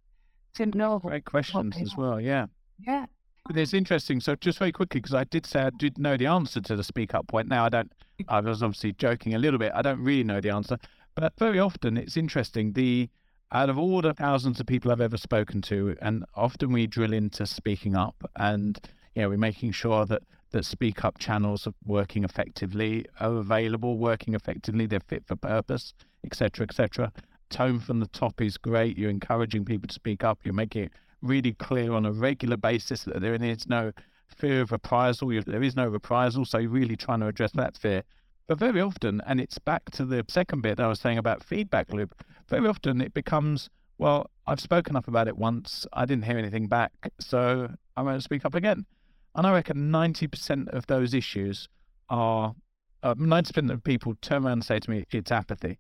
to 0.56 0.66
know. 0.68 1.00
Great 1.00 1.26
questions 1.26 1.76
as 1.82 1.96
well. 1.98 2.22
Yeah. 2.22 2.46
Yeah. 2.80 3.06
It's 3.50 3.74
interesting. 3.74 4.22
So, 4.22 4.36
just 4.36 4.60
very 4.60 4.72
quickly, 4.72 5.02
because 5.02 5.14
I 5.14 5.26
did 5.26 5.46
say 5.46 5.62
I 5.62 5.70
did 5.78 5.98
know 5.98 6.18
the 6.18 6.26
answer 6.26 6.62
to 6.62 6.76
the 6.76 6.84
speak 6.84 7.14
up 7.14 7.28
point. 7.28 7.48
Now, 7.48 7.66
I 7.66 7.70
don't, 7.70 7.92
I 8.28 8.40
was 8.40 8.64
obviously 8.64 8.94
joking 8.94 9.36
a 9.36 9.38
little 9.38 9.60
bit. 9.60 9.72
I 9.76 9.82
don't 9.82 10.00
really 10.00 10.24
know 10.24 10.42
the 10.42 10.50
answer, 10.50 10.80
but 11.16 11.34
very 11.38 11.60
often 11.60 11.98
it's 11.98 12.18
interesting. 12.18 12.74
The, 12.74 13.10
out 13.56 13.70
of 13.70 13.78
all 13.78 14.02
the 14.02 14.14
thousands 14.14 14.60
of 14.60 14.66
people 14.66 14.92
I've 14.92 15.00
ever 15.00 15.16
spoken 15.16 15.62
to, 15.64 15.96
and 16.02 16.26
often 16.36 16.74
we 16.74 16.88
drill 16.88 17.14
into 17.14 17.48
speaking 17.48 17.96
up 17.96 18.30
and 18.36 18.78
you 19.16 19.22
know, 19.22 19.30
we're 19.30 19.38
making 19.38 19.72
sure 19.72 20.06
that 20.08 20.24
that 20.52 20.66
speak 20.66 21.06
up 21.06 21.18
channels 21.20 21.66
are 21.66 21.74
working 21.86 22.26
effectively, 22.26 23.06
are 23.22 23.38
available, 23.38 23.98
working 23.98 24.34
effectively, 24.34 24.86
they're 24.86 25.00
fit 25.00 25.26
for 25.26 25.38
purpose, 25.38 25.94
etc., 26.26 26.66
etc. 26.66 27.14
Tone 27.50 27.80
from 27.80 28.02
the 28.02 28.08
top 28.08 28.42
is 28.42 28.58
great. 28.58 28.98
You're 28.98 29.10
encouraging 29.10 29.64
people 29.64 29.88
to 29.88 29.94
speak 29.94 30.24
up. 30.26 30.40
You're 30.44 30.54
making 30.54 30.84
it 30.84 30.92
really 31.22 31.54
clear 31.54 31.94
on 31.94 32.06
a 32.06 32.12
regular 32.12 32.58
basis 32.58 33.04
that 33.04 33.22
there 33.22 33.36
is 33.36 33.68
no 33.68 33.94
fear 34.28 34.62
of 34.62 34.74
reprisal. 34.74 35.30
There 35.46 35.64
is 35.64 35.78
no 35.78 35.88
reprisal, 35.88 36.44
so 36.44 36.58
you're 36.58 36.70
really 36.70 36.98
trying 36.98 37.22
to 37.22 37.28
address 37.28 37.52
that 37.54 37.78
fear. 37.78 38.04
But 38.48 38.60
very 38.60 38.80
often, 38.80 39.22
and 39.26 39.40
it's 39.42 39.58
back 39.58 39.90
to 39.92 40.06
the 40.06 40.24
second 40.28 40.62
bit 40.62 40.80
I 40.80 40.88
was 40.88 41.00
saying 41.00 41.18
about 41.18 41.44
feedback 41.44 41.92
loop, 41.92 42.24
very 42.48 42.68
often 42.68 43.02
it 43.02 43.14
becomes, 43.14 43.70
well, 43.98 44.30
I've 44.46 44.60
spoken 44.60 44.96
up 44.96 45.08
about 45.08 45.28
it 45.28 45.38
once, 45.38 45.88
I 45.94 46.06
didn't 46.06 46.26
hear 46.26 46.38
anything 46.38 46.68
back, 46.68 46.92
so 47.20 47.70
I 47.98 48.04
won't 48.04 48.22
speak 48.22 48.46
up 48.46 48.54
again. 48.54 48.86
And 49.34 49.48
I 49.48 49.54
reckon 49.54 49.92
90% 49.92 50.70
of 50.70 50.86
those 50.86 51.16
issues 51.16 51.68
are, 52.10 52.54
uh, 53.02 53.16
90% 53.16 53.72
of 53.72 53.84
people 53.84 54.14
turn 54.22 54.46
around 54.46 54.54
and 54.54 54.66
say 54.66 54.80
to 54.80 54.90
me, 54.92 55.06
it's 55.10 55.32
apathy. 55.32 55.80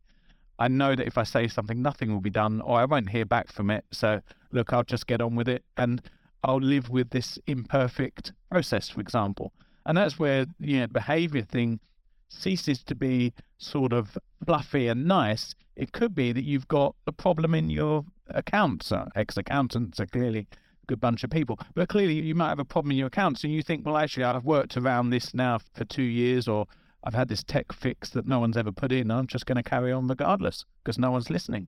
I 0.58 0.67
know 0.67 0.95
that 0.95 1.06
if 1.06 1.19
I 1.19 1.23
say 1.23 1.47
something, 1.47 1.82
nothing 1.82 2.12
will 2.12 2.21
be 2.21 2.32
done, 2.32 2.62
or 2.62 2.80
I 2.80 2.86
won't 2.86 3.10
hear 3.10 3.25
back 3.25 3.51
from 3.51 3.69
it. 3.69 3.86
So, 3.91 4.21
look, 4.51 4.73
I'll 4.73 4.84
just 4.84 5.06
get 5.06 5.21
on 5.21 5.36
with 5.36 5.49
it 5.49 5.63
and 5.78 6.01
I'll 6.43 6.62
live 6.62 6.89
with 6.89 7.12
this 7.12 7.38
imperfect 7.45 8.34
process, 8.49 8.89
for 8.89 9.01
example. 9.01 9.54
And 9.86 9.97
that's 9.97 10.17
where, 10.17 10.47
you 10.60 10.80
know, 10.80 10.88
behavior 10.88 11.43
thing 11.43 11.80
ceases 12.29 12.83
to 12.83 12.95
be 12.95 13.33
sort 13.57 13.93
of 13.93 14.17
fluffy 14.45 14.88
and 14.88 15.05
nice, 15.05 15.55
it 15.75 15.91
could 15.91 16.15
be 16.15 16.31
that 16.31 16.43
you've 16.43 16.67
got 16.67 16.95
a 17.07 17.11
problem 17.11 17.53
in 17.53 17.69
your 17.69 18.05
accounts. 18.29 18.91
Uh, 18.91 19.09
Ex 19.15 19.38
accountants 19.38 19.99
are 19.99 20.05
clearly 20.05 20.47
a 20.83 20.85
good 20.88 20.99
bunch 20.99 21.23
of 21.23 21.29
people, 21.29 21.59
but 21.73 21.89
clearly 21.89 22.15
you 22.15 22.35
might 22.35 22.49
have 22.49 22.59
a 22.59 22.65
problem 22.65 22.91
in 22.91 22.97
your 22.97 23.07
accounts 23.07 23.43
and 23.43 23.53
you 23.53 23.61
think, 23.61 23.85
well, 23.85 23.97
actually, 23.97 24.23
I've 24.23 24.45
worked 24.45 24.77
around 24.77 25.09
this 25.09 25.33
now 25.33 25.59
for 25.73 25.85
two 25.85 26.03
years 26.03 26.47
or 26.47 26.65
I've 27.03 27.13
had 27.13 27.27
this 27.27 27.43
tech 27.43 27.71
fix 27.71 28.09
that 28.11 28.25
no 28.25 28.39
one's 28.39 28.57
ever 28.57 28.71
put 28.71 28.91
in. 28.91 29.11
I'm 29.11 29.27
just 29.27 29.45
going 29.45 29.57
to 29.57 29.63
carry 29.63 29.91
on 29.91 30.07
regardless 30.07 30.65
because 30.83 30.97
no 30.97 31.11
one's 31.11 31.29
listening. 31.29 31.67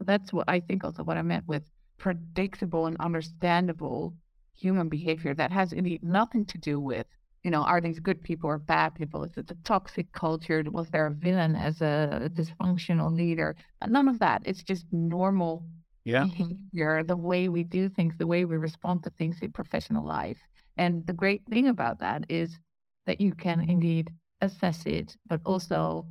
That's 0.00 0.32
what 0.32 0.48
I 0.48 0.60
think 0.60 0.84
also 0.84 1.04
what 1.04 1.16
I 1.16 1.22
meant 1.22 1.46
with 1.46 1.64
predictable 1.98 2.86
and 2.86 2.96
understandable 2.98 4.14
human 4.54 4.88
behavior 4.88 5.34
that 5.34 5.50
has 5.50 5.74
nothing 6.02 6.44
to 6.46 6.58
do 6.58 6.80
with 6.80 7.06
you 7.42 7.50
know, 7.50 7.62
are 7.62 7.80
these 7.80 7.98
good 7.98 8.22
people 8.22 8.48
or 8.48 8.58
bad 8.58 8.94
people? 8.94 9.24
Is 9.24 9.36
it 9.36 9.50
a 9.50 9.56
toxic 9.64 10.12
culture? 10.12 10.62
Was 10.70 10.90
there 10.90 11.06
a 11.06 11.10
villain 11.10 11.56
as 11.56 11.80
a 11.80 12.30
dysfunctional 12.34 13.12
leader? 13.14 13.56
But 13.80 13.90
None 13.90 14.08
of 14.08 14.18
that. 14.20 14.42
It's 14.44 14.62
just 14.62 14.86
normal 14.92 15.64
yeah. 16.04 16.24
behavior, 16.24 17.02
the 17.02 17.16
way 17.16 17.48
we 17.48 17.64
do 17.64 17.88
things, 17.88 18.14
the 18.16 18.26
way 18.26 18.44
we 18.44 18.56
respond 18.56 19.02
to 19.04 19.10
things 19.10 19.38
in 19.42 19.52
professional 19.52 20.04
life. 20.06 20.38
And 20.76 21.06
the 21.06 21.12
great 21.12 21.42
thing 21.46 21.68
about 21.68 21.98
that 22.00 22.24
is 22.28 22.58
that 23.06 23.20
you 23.20 23.34
can 23.34 23.68
indeed 23.68 24.10
assess 24.40 24.86
it, 24.86 25.16
but 25.26 25.40
also 25.44 26.06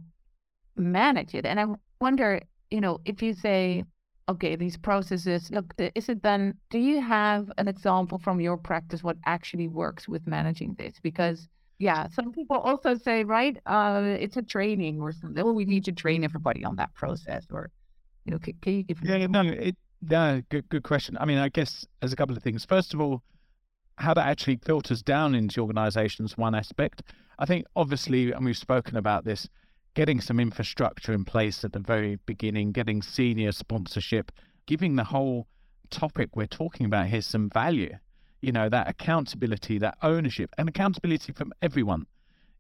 manage 0.76 1.34
it. 1.34 1.46
And 1.46 1.60
I 1.60 1.66
wonder, 2.02 2.42
you 2.70 2.82
know, 2.82 3.00
if 3.06 3.22
you 3.22 3.34
say, 3.34 3.84
okay, 4.30 4.56
these 4.56 4.78
processes, 4.78 5.50
look, 5.52 5.74
is 5.96 6.10
it 6.10 6.24
then, 6.24 6.56
do 6.70 6.80
you 6.80 7.02
have 7.02 7.52
an 7.58 7.68
example 7.68 8.18
from 8.18 8.40
your 8.40 8.58
practice 8.58 9.04
what 9.04 9.18
actually 9.26 9.68
works 9.68 10.08
with 10.08 10.26
managing 10.28 10.76
this? 10.78 10.96
Because, 11.02 11.48
yeah, 11.80 12.08
some 12.10 12.32
people 12.32 12.58
also 12.58 12.96
say, 12.96 13.24
right, 13.24 13.58
uh, 13.66 14.02
it's 14.20 14.38
a 14.38 14.42
training 14.42 15.02
or 15.02 15.12
something. 15.12 15.44
Well, 15.44 15.54
we 15.54 15.66
need 15.66 15.86
to 15.86 15.92
train 15.92 16.24
everybody 16.24 16.64
on 16.64 16.76
that 16.78 16.94
process 16.94 17.46
or, 17.52 17.72
you 18.26 18.32
know, 18.32 18.40
can, 18.40 18.54
can 18.62 18.74
you 18.74 18.84
give 18.84 19.04
Yeah, 19.04 19.28
no, 19.28 19.42
it, 19.42 19.76
no, 20.02 20.42
good, 20.50 20.70
good 20.70 20.84
question. 20.84 21.18
I 21.20 21.26
mean, 21.26 21.38
I 21.38 21.50
guess 21.50 21.86
there's 22.00 22.14
a 22.14 22.16
couple 22.16 22.38
of 22.38 22.44
things. 22.44 22.64
First 22.64 22.94
of 22.94 23.02
all, 23.02 23.24
how 23.96 24.14
that 24.14 24.28
actually 24.28 24.58
filters 24.58 25.02
down 25.04 25.36
into 25.36 25.62
organizations, 25.62 26.38
one 26.38 26.56
aspect. 26.56 27.04
I 27.38 27.46
think 27.46 27.66
obviously, 27.76 28.32
and 28.32 28.46
we've 28.46 28.58
spoken 28.58 28.98
about 28.98 29.26
this, 29.26 29.50
getting 29.94 30.22
some 30.22 30.40
infrastructure 30.40 31.14
in 31.14 31.26
place 31.26 31.64
at 31.64 31.74
the 31.74 31.80
very 31.80 32.18
beginning, 32.26 32.72
getting 32.72 33.02
senior 33.02 33.52
sponsorship, 33.52 34.32
giving 34.66 34.96
the 34.96 35.04
whole 35.04 35.48
topic 35.90 36.30
we're 36.36 36.48
talking 36.48 36.86
about 36.86 37.08
here 37.08 37.22
some 37.22 37.50
value. 37.50 37.98
You 38.42 38.52
know, 38.52 38.70
that 38.70 38.90
accountability, 38.90 39.78
that 39.80 39.98
ownership, 40.02 40.50
and 40.58 40.68
accountability 40.68 41.34
from 41.34 41.54
everyone. 41.62 42.08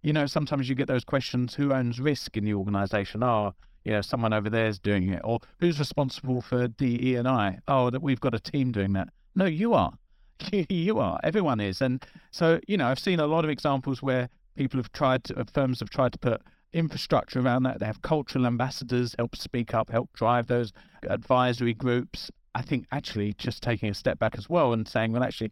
You 0.03 0.13
know, 0.13 0.25
sometimes 0.25 0.69
you 0.69 0.75
get 0.75 0.87
those 0.87 1.05
questions 1.05 1.55
who 1.55 1.73
owns 1.73 1.99
risk 1.99 2.37
in 2.37 2.45
the 2.45 2.53
organization? 2.53 3.23
Oh, 3.23 3.53
you 3.83 3.91
know, 3.91 4.01
someone 4.01 4.33
over 4.33 4.49
there 4.49 4.67
is 4.67 4.79
doing 4.79 5.09
it. 5.09 5.21
Or 5.23 5.39
who's 5.59 5.79
responsible 5.79 6.41
for 6.41 6.67
DE 6.67 7.15
and 7.15 7.27
I? 7.27 7.59
Oh, 7.67 7.89
that 7.89 8.01
we've 8.01 8.19
got 8.19 8.35
a 8.35 8.39
team 8.39 8.71
doing 8.71 8.93
that. 8.93 9.09
No, 9.35 9.45
you 9.45 9.73
are. 9.73 9.93
you 10.51 10.99
are. 10.99 11.19
Everyone 11.23 11.59
is. 11.59 11.81
And 11.81 12.05
so, 12.31 12.59
you 12.67 12.77
know, 12.77 12.87
I've 12.87 12.99
seen 12.99 13.19
a 13.19 13.27
lot 13.27 13.43
of 13.43 13.49
examples 13.49 14.01
where 14.01 14.29
people 14.55 14.79
have 14.79 14.91
tried 14.91 15.23
to, 15.25 15.45
firms 15.53 15.79
have 15.79 15.89
tried 15.89 16.13
to 16.13 16.19
put 16.19 16.41
infrastructure 16.73 17.39
around 17.39 17.63
that. 17.63 17.79
They 17.79 17.85
have 17.85 18.01
cultural 18.01 18.45
ambassadors 18.45 19.15
help 19.17 19.35
speak 19.35 19.73
up, 19.73 19.89
help 19.89 20.11
drive 20.13 20.47
those 20.47 20.71
advisory 21.07 21.73
groups. 21.73 22.31
I 22.53 22.61
think 22.61 22.85
actually 22.91 23.33
just 23.33 23.63
taking 23.63 23.89
a 23.89 23.93
step 23.93 24.19
back 24.19 24.35
as 24.37 24.49
well 24.49 24.73
and 24.73 24.87
saying, 24.87 25.11
well, 25.11 25.23
actually, 25.23 25.51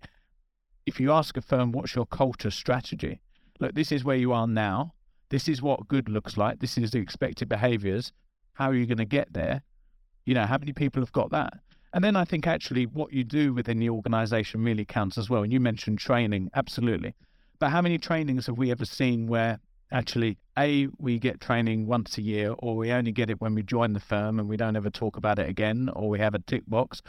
if 0.85 0.99
you 0.99 1.11
ask 1.11 1.37
a 1.37 1.41
firm, 1.41 1.71
what's 1.71 1.95
your 1.95 2.05
culture 2.05 2.51
strategy? 2.51 3.21
Look, 3.59 3.75
this 3.75 3.91
is 3.91 4.03
where 4.03 4.17
you 4.17 4.33
are 4.33 4.47
now. 4.47 4.93
This 5.29 5.47
is 5.47 5.61
what 5.61 5.87
good 5.87 6.09
looks 6.09 6.37
like. 6.37 6.59
This 6.59 6.77
is 6.77 6.91
the 6.91 6.99
expected 6.99 7.47
behaviors. 7.47 8.11
How 8.53 8.69
are 8.69 8.75
you 8.75 8.85
going 8.85 8.97
to 8.97 9.05
get 9.05 9.31
there? 9.31 9.61
You 10.25 10.33
know, 10.33 10.45
how 10.45 10.57
many 10.57 10.73
people 10.73 11.01
have 11.01 11.11
got 11.11 11.31
that? 11.31 11.53
And 11.93 12.03
then 12.03 12.15
I 12.15 12.25
think 12.25 12.47
actually 12.47 12.85
what 12.85 13.13
you 13.13 13.23
do 13.23 13.53
within 13.53 13.79
the 13.79 13.89
organization 13.89 14.63
really 14.63 14.85
counts 14.85 15.17
as 15.17 15.29
well. 15.29 15.43
And 15.43 15.51
you 15.51 15.59
mentioned 15.59 15.99
training, 15.99 16.49
absolutely. 16.55 17.15
But 17.59 17.69
how 17.69 17.81
many 17.81 17.97
trainings 17.97 18.45
have 18.45 18.57
we 18.57 18.71
ever 18.71 18.85
seen 18.85 19.27
where 19.27 19.59
actually 19.91 20.37
a 20.57 20.87
we 20.97 21.19
get 21.19 21.41
training 21.41 21.87
once 21.87 22.17
a 22.17 22.21
year 22.21 22.53
or 22.59 22.75
we 22.75 22.91
only 22.91 23.11
get 23.11 23.29
it 23.29 23.41
when 23.41 23.55
we 23.55 23.63
join 23.63 23.93
the 23.93 23.99
firm 23.99 24.39
and 24.39 24.47
we 24.47 24.57
don't 24.57 24.75
ever 24.75 24.89
talk 24.89 25.17
about 25.17 25.39
it 25.39 25.49
again 25.49 25.89
or 25.93 26.09
we 26.09 26.19
have 26.19 26.35
a 26.35 26.39
tick 26.39 26.63
box. 26.67 27.01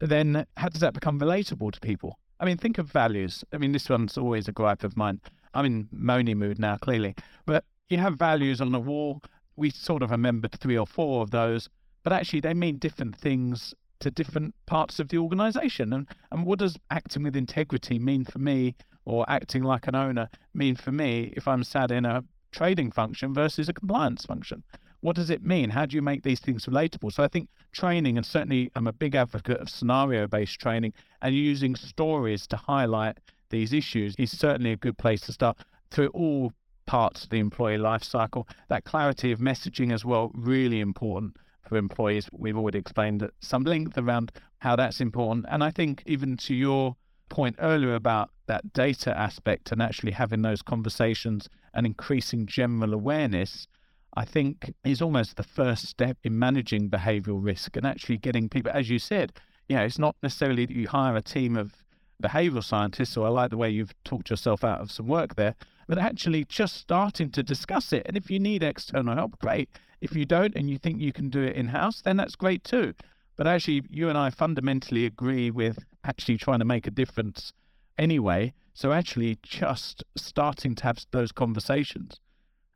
Then 0.00 0.46
how 0.56 0.68
does 0.68 0.80
that 0.80 0.94
become 0.94 1.20
relatable 1.20 1.72
to 1.72 1.80
people? 1.80 2.18
I 2.38 2.44
mean 2.44 2.56
think 2.56 2.78
of 2.78 2.90
values. 2.90 3.44
I 3.52 3.58
mean 3.58 3.72
this 3.72 3.88
one's 3.88 4.18
always 4.18 4.48
a 4.48 4.52
gripe 4.52 4.84
of 4.84 4.96
mine. 4.96 5.20
I'm 5.54 5.64
in 5.64 5.88
moany 5.94 6.36
mood 6.36 6.58
now 6.58 6.76
clearly. 6.76 7.14
But 7.46 7.64
you 7.88 7.98
have 7.98 8.18
values 8.18 8.60
on 8.60 8.72
the 8.72 8.80
wall. 8.80 9.20
We 9.56 9.70
sort 9.70 10.02
of 10.02 10.10
remembered 10.10 10.52
three 10.52 10.78
or 10.78 10.86
four 10.86 11.22
of 11.22 11.30
those 11.30 11.68
but 12.02 12.12
actually 12.12 12.40
they 12.40 12.54
mean 12.54 12.78
different 12.78 13.16
things 13.16 13.74
to 14.00 14.10
different 14.10 14.54
parts 14.66 14.98
of 14.98 15.08
the 15.08 15.18
organization 15.18 15.92
and 15.92 16.06
and 16.32 16.44
what 16.44 16.58
does 16.58 16.76
acting 16.90 17.22
with 17.22 17.36
integrity 17.36 17.98
mean 17.98 18.24
for 18.24 18.38
me 18.38 18.74
or 19.04 19.24
acting 19.28 19.62
like 19.62 19.86
an 19.86 19.94
owner 19.94 20.28
mean 20.54 20.74
for 20.74 20.92
me 20.92 21.32
if 21.36 21.46
I'm 21.46 21.64
sat 21.64 21.90
in 21.90 22.04
a 22.04 22.24
trading 22.52 22.90
function 22.90 23.32
versus 23.32 23.68
a 23.68 23.72
compliance 23.72 24.24
function? 24.24 24.62
What 25.00 25.16
does 25.16 25.30
it 25.30 25.42
mean? 25.42 25.70
How 25.70 25.86
do 25.86 25.96
you 25.96 26.02
make 26.02 26.22
these 26.22 26.40
things 26.40 26.66
relatable? 26.66 27.12
So 27.12 27.22
I 27.22 27.28
think 27.28 27.48
training, 27.72 28.18
and 28.18 28.26
certainly 28.26 28.70
I'm 28.74 28.86
a 28.86 28.92
big 28.92 29.14
advocate 29.14 29.58
of 29.58 29.70
scenario 29.70 30.26
based 30.26 30.60
training 30.60 30.92
and 31.22 31.34
using 31.34 31.74
stories 31.74 32.46
to 32.48 32.56
highlight 32.56 33.18
these 33.48 33.72
issues 33.72 34.14
is 34.18 34.36
certainly 34.36 34.72
a 34.72 34.76
good 34.76 34.98
place 34.98 35.22
to 35.22 35.32
start 35.32 35.58
through 35.90 36.08
all 36.08 36.52
parts 36.86 37.24
of 37.24 37.30
the 37.30 37.38
employee 37.38 37.78
life 37.78 38.04
cycle. 38.04 38.46
That 38.68 38.84
clarity 38.84 39.32
of 39.32 39.38
messaging 39.38 39.92
as 39.92 40.04
well, 40.04 40.30
really 40.34 40.80
important 40.80 41.36
for 41.70 41.78
employees. 41.78 42.28
We've 42.32 42.58
already 42.58 42.78
explained 42.78 43.22
at 43.22 43.30
some 43.38 43.62
length 43.62 43.96
around 43.96 44.32
how 44.58 44.74
that's 44.76 45.00
important. 45.00 45.46
And 45.48 45.62
I 45.62 45.70
think 45.70 46.02
even 46.04 46.36
to 46.38 46.54
your 46.54 46.96
point 47.28 47.54
earlier 47.60 47.94
about 47.94 48.30
that 48.46 48.72
data 48.72 49.16
aspect 49.16 49.70
and 49.70 49.80
actually 49.80 50.12
having 50.12 50.42
those 50.42 50.62
conversations 50.62 51.48
and 51.72 51.86
increasing 51.86 52.46
general 52.46 52.92
awareness, 52.92 53.68
I 54.14 54.24
think 54.24 54.74
is 54.84 55.00
almost 55.00 55.36
the 55.36 55.44
first 55.44 55.86
step 55.86 56.18
in 56.24 56.36
managing 56.36 56.90
behavioral 56.90 57.42
risk 57.42 57.76
and 57.76 57.86
actually 57.86 58.18
getting 58.18 58.48
people, 58.48 58.72
as 58.74 58.90
you 58.90 58.98
said, 58.98 59.32
you 59.68 59.76
know, 59.76 59.84
it's 59.84 60.00
not 60.00 60.16
necessarily 60.24 60.66
that 60.66 60.74
you 60.74 60.88
hire 60.88 61.14
a 61.14 61.22
team 61.22 61.56
of 61.56 61.84
behavioral 62.20 62.64
scientists, 62.64 63.10
so 63.10 63.22
I 63.22 63.28
like 63.28 63.50
the 63.50 63.56
way 63.56 63.70
you've 63.70 63.94
talked 64.02 64.28
yourself 64.28 64.64
out 64.64 64.80
of 64.80 64.90
some 64.90 65.06
work 65.06 65.36
there, 65.36 65.54
but 65.90 65.98
actually 65.98 66.44
just 66.44 66.76
starting 66.76 67.30
to 67.30 67.42
discuss 67.42 67.92
it. 67.92 68.04
And 68.06 68.16
if 68.16 68.30
you 68.30 68.38
need 68.38 68.62
external 68.62 69.16
help, 69.16 69.36
great. 69.40 69.68
If 70.00 70.14
you 70.14 70.24
don't 70.24 70.54
and 70.54 70.70
you 70.70 70.78
think 70.78 71.00
you 71.00 71.12
can 71.12 71.30
do 71.30 71.42
it 71.42 71.56
in 71.56 71.66
house, 71.66 72.00
then 72.00 72.16
that's 72.16 72.36
great 72.36 72.62
too. 72.62 72.94
But 73.36 73.48
actually, 73.48 73.82
you 73.90 74.08
and 74.08 74.16
I 74.16 74.30
fundamentally 74.30 75.04
agree 75.04 75.50
with 75.50 75.84
actually 76.04 76.38
trying 76.38 76.60
to 76.60 76.64
make 76.64 76.86
a 76.86 76.92
difference 76.92 77.52
anyway. 77.98 78.54
So 78.72 78.92
actually, 78.92 79.40
just 79.42 80.04
starting 80.16 80.76
to 80.76 80.84
have 80.84 81.04
those 81.10 81.32
conversations. 81.32 82.20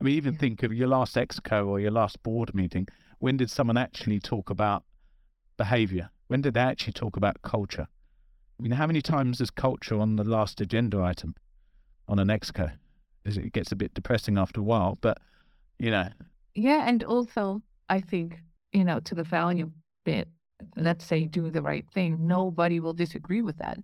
I 0.01 0.03
mean, 0.03 0.15
even 0.15 0.33
yeah. 0.33 0.39
think 0.39 0.63
of 0.63 0.73
your 0.73 0.89
last 0.89 1.15
exco 1.15 1.65
or 1.67 1.79
your 1.79 1.91
last 1.91 2.21
board 2.21 2.53
meeting. 2.53 2.85
When 3.19 3.37
did 3.37 3.49
someone 3.49 3.77
actually 3.77 4.19
talk 4.19 4.49
about 4.49 4.83
behavior? 5.55 6.09
When 6.27 6.41
did 6.41 6.55
they 6.55 6.59
actually 6.59 6.91
talk 6.91 7.15
about 7.15 7.41
culture? 7.43 7.87
I 8.59 8.61
mean, 8.61 8.73
how 8.73 8.87
many 8.87 9.01
times 9.01 9.39
is 9.39 9.51
culture 9.51 10.01
on 10.01 10.17
the 10.17 10.25
last 10.25 10.59
agenda 10.59 11.01
item 11.01 11.33
on 12.09 12.19
an 12.19 12.27
exco? 12.27 12.73
It 13.25 13.53
gets 13.53 13.71
a 13.71 13.75
bit 13.75 13.93
depressing 13.93 14.37
after 14.37 14.61
a 14.61 14.63
while, 14.63 14.97
but 15.01 15.17
you 15.79 15.91
know. 15.91 16.09
Yeah, 16.53 16.87
and 16.87 17.03
also 17.03 17.61
I 17.89 17.99
think 17.99 18.41
you 18.71 18.83
know 18.83 18.99
to 19.01 19.15
the 19.15 19.23
value 19.23 19.71
bit. 20.03 20.27
Let's 20.77 21.03
say 21.05 21.25
do 21.25 21.49
the 21.49 21.61
right 21.61 21.85
thing. 21.93 22.27
Nobody 22.27 22.79
will 22.79 22.93
disagree 22.93 23.41
with 23.41 23.57
that. 23.57 23.77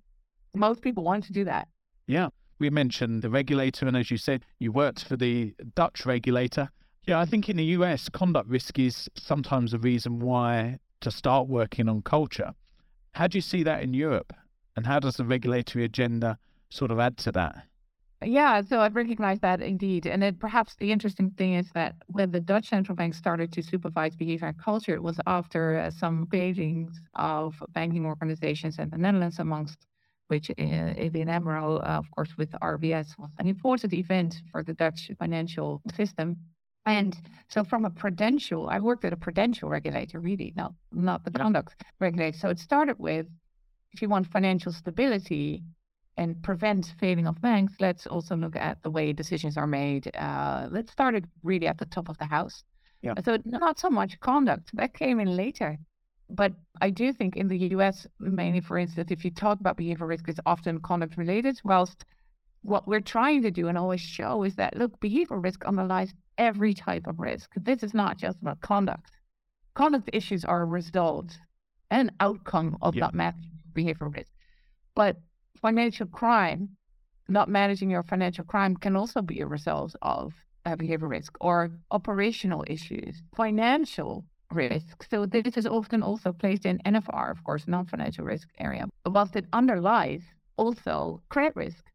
Most 0.56 0.82
people 0.82 1.04
want 1.04 1.26
to 1.26 1.34
do 1.34 1.44
that. 1.46 1.68
Yeah. 2.08 2.30
We 2.60 2.70
mentioned 2.70 3.24
the 3.24 3.30
regulator, 3.32 3.88
and 3.88 3.98
as 3.98 4.12
you 4.12 4.18
said, 4.18 4.46
you 4.60 4.72
worked 4.72 5.04
for 5.04 5.18
the 5.18 5.56
Dutch 5.74 6.06
regulator. 6.06 6.70
Yeah, 7.08 7.20
I 7.20 7.26
think 7.26 7.50
in 7.50 7.58
the 7.58 7.64
US, 7.78 8.08
conduct 8.08 8.48
risk 8.48 8.78
is 8.78 9.10
sometimes 9.16 9.74
a 9.74 9.80
reason 9.80 10.20
why 10.20 10.78
to 11.00 11.10
start 11.10 11.48
working 11.48 11.90
on 11.90 12.04
culture. 12.04 12.54
How 13.14 13.26
do 13.26 13.38
you 13.40 13.42
see 13.42 13.64
that 13.64 13.82
in 13.82 13.96
Europe? 13.96 14.32
And 14.76 14.86
how 14.86 15.00
does 15.00 15.18
the 15.18 15.26
regulatory 15.26 15.84
agenda 15.84 16.38
sort 16.70 16.92
of 16.92 17.00
add 17.00 17.18
to 17.18 17.32
that? 17.32 17.66
Yeah, 18.24 18.62
so 18.62 18.80
I 18.80 18.90
recognize 18.90 19.40
that 19.40 19.62
indeed. 19.62 20.06
And 20.06 20.24
it, 20.24 20.40
perhaps 20.40 20.76
the 20.76 20.92
interesting 20.92 21.32
thing 21.32 21.56
is 21.56 21.72
that 21.74 21.96
when 22.08 22.30
the 22.30 22.40
Dutch 22.40 22.70
central 22.70 22.96
bank 22.96 23.16
started 23.16 23.52
to 23.54 23.64
supervise 23.64 24.16
behavior 24.16 24.48
and 24.48 24.58
culture, 24.60 24.94
it 24.94 25.02
was 25.02 25.20
after 25.26 25.80
uh, 25.80 25.90
some 25.90 26.28
beijings 26.28 26.94
of 27.16 27.56
banking 27.70 28.06
organizations 28.06 28.78
in 28.78 28.92
the 28.92 28.98
Netherlands, 28.98 29.40
amongst 29.40 29.88
which 30.28 30.52
uh, 30.52 30.54
ABN 30.54 31.30
AMRO, 31.30 31.78
uh, 31.78 31.98
of 31.98 32.06
course, 32.12 32.30
with 32.38 32.52
RBS 32.62 33.18
was 33.18 33.32
an 33.40 33.48
important 33.48 33.92
event 33.94 34.36
for 34.52 34.64
the 34.64 34.74
Dutch 34.74 35.10
financial 35.18 35.82
system. 35.96 36.38
And 36.86 37.18
so 37.50 37.64
from 37.64 37.86
a 37.86 37.90
prudential, 37.90 38.70
I 38.70 38.80
worked 38.80 39.04
at 39.04 39.14
a 39.14 39.18
prudential 39.18 39.68
regulator, 39.68 40.20
really, 40.20 40.54
not, 40.56 40.74
not 40.92 41.26
the 41.26 41.32
conduct 41.32 41.84
regulator. 42.00 42.38
So 42.38 42.50
it 42.50 42.60
started 42.60 42.98
with, 43.00 43.26
if 43.94 44.02
you 44.02 44.10
want 44.10 44.28
financial 44.28 44.72
stability, 44.72 45.64
and 46.18 46.42
prevent 46.44 46.94
failing 47.00 47.28
of 47.28 47.42
banks, 47.42 47.74
let's 47.80 48.06
also 48.08 48.36
look 48.36 48.56
at 48.56 48.82
the 48.84 48.92
way 48.92 49.14
decisions 49.14 49.58
are 49.58 49.68
made. 49.68 50.14
Uh, 50.16 50.68
let's 50.72 50.92
start 50.92 51.16
it 51.16 51.26
really 51.44 51.68
at 51.68 51.78
the 51.78 51.86
top 51.86 52.10
of 52.10 52.18
the 52.18 52.26
house. 52.26 52.64
Yeah. 53.02 53.14
So 53.26 53.38
not 53.46 53.80
so 53.80 53.90
much 53.90 54.20
conduct 54.20 54.70
that 54.76 54.94
came 54.94 55.20
in 55.20 55.36
later, 55.36 55.78
but 56.30 56.54
I 56.80 56.90
do 56.92 57.12
think 57.12 57.36
in 57.36 57.48
the 57.48 57.58
U.S. 57.76 58.08
mainly, 58.20 58.62
for 58.62 58.78
instance, 58.78 59.12
if 59.12 59.26
you 59.26 59.32
talk 59.32 59.60
about 59.60 59.78
behavior 59.78 60.08
risk, 60.08 60.30
it's 60.30 60.40
often 60.46 60.80
conduct 60.82 61.18
related. 61.18 61.60
Whilst 61.64 62.06
what 62.62 62.88
we're 62.88 63.02
trying 63.02 63.42
to 63.42 63.52
do 63.52 63.68
and 63.68 63.78
always 63.78 64.02
show 64.02 64.44
is 64.44 64.56
that 64.56 64.78
look, 64.78 65.00
behavior 65.00 65.40
risk 65.40 65.66
underlies 65.66 66.14
every 66.38 66.74
type 66.74 67.08
of 67.08 67.20
risk. 67.20 67.52
This 67.56 67.84
is 67.84 67.94
not 67.94 68.18
just 68.18 68.42
about 68.42 68.62
conduct. 68.62 69.12
Conduct 69.74 70.10
issues 70.14 70.46
are 70.46 70.62
a 70.62 70.66
result 70.66 71.38
and 71.90 72.12
outcome 72.20 72.78
of 72.82 72.96
yeah. 72.96 73.06
that 73.06 73.14
managing 73.14 73.52
behavior 73.74 74.10
risk. 74.10 74.32
But 74.96 75.18
financial 75.60 76.08
crime, 76.08 76.70
not 77.28 77.50
managing 77.50 77.90
your 77.90 78.04
financial 78.04 78.44
crime 78.44 78.76
can 78.76 78.96
also 78.96 79.22
be 79.22 79.40
a 79.42 79.48
result 79.48 79.96
of 80.02 80.34
a 80.66 80.78
behavior 80.78 81.08
risk 81.08 81.36
or 81.42 81.72
operational 81.92 82.64
issues, 82.68 83.22
financial 83.36 84.26
risk. 84.52 85.06
So 85.10 85.26
this 85.26 85.58
is 85.58 85.66
often 85.66 86.04
also 86.04 86.32
placed 86.32 86.66
in 86.66 86.80
NFR, 86.80 87.32
of 87.32 87.44
course, 87.44 87.68
non-financial 87.68 88.26
risk 88.26 88.50
area, 88.60 88.88
whilst 89.06 89.36
it 89.36 89.46
underlies 89.54 90.22
also 90.58 91.22
credit 91.30 91.56
risk. 91.56 91.86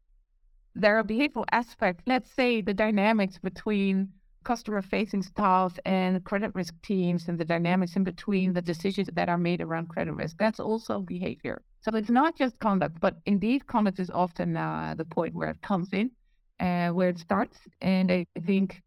There 0.75 0.97
are 0.97 1.03
behavioral 1.03 1.45
aspects, 1.51 2.03
let's 2.05 2.31
say 2.31 2.61
the 2.61 2.73
dynamics 2.73 3.39
between 3.39 4.09
customer 4.47 4.81
facing 4.81 5.21
staff 5.21 5.77
and 5.83 6.23
credit 6.23 6.51
risk 6.55 6.73
teams 6.81 7.27
and 7.27 7.37
the 7.37 7.43
dynamics 7.53 7.97
in 7.97 8.03
between 8.05 8.53
the 8.53 8.61
decisions 8.61 9.09
that 9.13 9.27
are 9.27 9.37
made 9.49 9.59
around 9.61 9.89
credit 9.89 10.13
risk. 10.13 10.37
That's 10.39 10.61
also 10.61 10.93
behavior. 11.01 11.61
So 11.81 11.89
it's 11.99 12.09
not 12.09 12.37
just 12.37 12.57
conduct, 12.59 12.95
but 13.01 13.15
indeed, 13.25 13.67
conduct 13.67 13.99
is 13.99 14.09
often 14.09 14.55
uh, 14.55 14.95
the 14.97 15.03
point 15.03 15.33
where 15.35 15.49
it 15.49 15.61
comes 15.61 15.89
in, 15.91 16.11
where 16.59 17.09
it 17.09 17.19
starts. 17.19 17.57
And 17.81 18.09
I 18.09 18.25
think, 18.45 18.81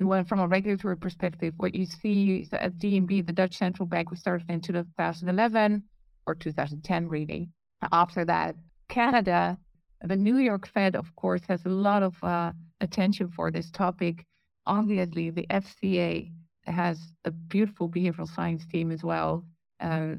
well, 0.00 0.24
from 0.24 0.40
a 0.40 0.48
regulatory 0.48 0.98
perspective, 0.98 1.54
what 1.56 1.74
you 1.74 1.86
see 1.86 2.46
at 2.52 2.78
DNB, 2.78 3.26
the 3.26 3.32
Dutch 3.40 3.56
central 3.56 3.86
bank, 3.86 4.10
was 4.10 4.20
started 4.20 4.50
in 4.50 4.60
2011 4.60 5.82
or 6.26 6.34
2010, 6.34 7.08
really. 7.08 7.48
After 7.90 8.24
that, 8.26 8.54
Canada, 8.88 9.58
the 10.02 10.16
New 10.16 10.36
York 10.36 10.68
Fed, 10.68 10.94
of 10.94 11.08
course, 11.16 11.42
has 11.48 11.64
a 11.64 11.76
lot 11.88 12.02
of 12.02 12.14
uh, 12.22 12.52
attention 12.82 13.28
for 13.28 13.50
this 13.50 13.70
topic. 13.70 14.24
Obviously, 14.66 15.30
the 15.30 15.46
FCA 15.48 16.30
has 16.64 16.98
a 17.24 17.30
beautiful 17.30 17.88
behavioral 17.88 18.28
science 18.28 18.66
team 18.66 18.90
as 18.90 19.02
well. 19.02 19.44
Uh, 19.80 20.14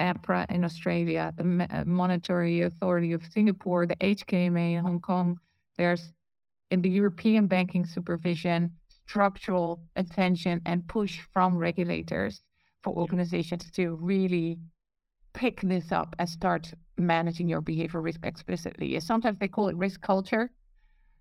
APRA 0.00 0.50
in 0.50 0.64
Australia, 0.64 1.32
the 1.36 1.68
uh, 1.70 1.84
Monetary 1.84 2.62
Authority 2.62 3.12
of 3.12 3.22
Singapore, 3.26 3.86
the 3.86 3.96
HKMA 3.96 4.74
in 4.78 4.84
Hong 4.84 5.00
Kong. 5.00 5.38
There's 5.76 6.12
in 6.70 6.80
the 6.82 6.88
European 6.88 7.46
banking 7.46 7.84
supervision, 7.84 8.72
structural 8.88 9.82
attention 9.96 10.60
and 10.64 10.86
push 10.88 11.20
from 11.32 11.56
regulators 11.56 12.42
for 12.82 12.94
organizations 12.96 13.70
to 13.72 13.94
really 13.96 14.58
pick 15.34 15.60
this 15.60 15.92
up 15.92 16.16
and 16.18 16.28
start 16.28 16.72
managing 16.96 17.48
your 17.48 17.60
behavior 17.60 18.00
risk 18.00 18.20
explicitly. 18.24 18.98
Sometimes 19.00 19.38
they 19.38 19.48
call 19.48 19.68
it 19.68 19.76
risk 19.76 20.00
culture. 20.00 20.50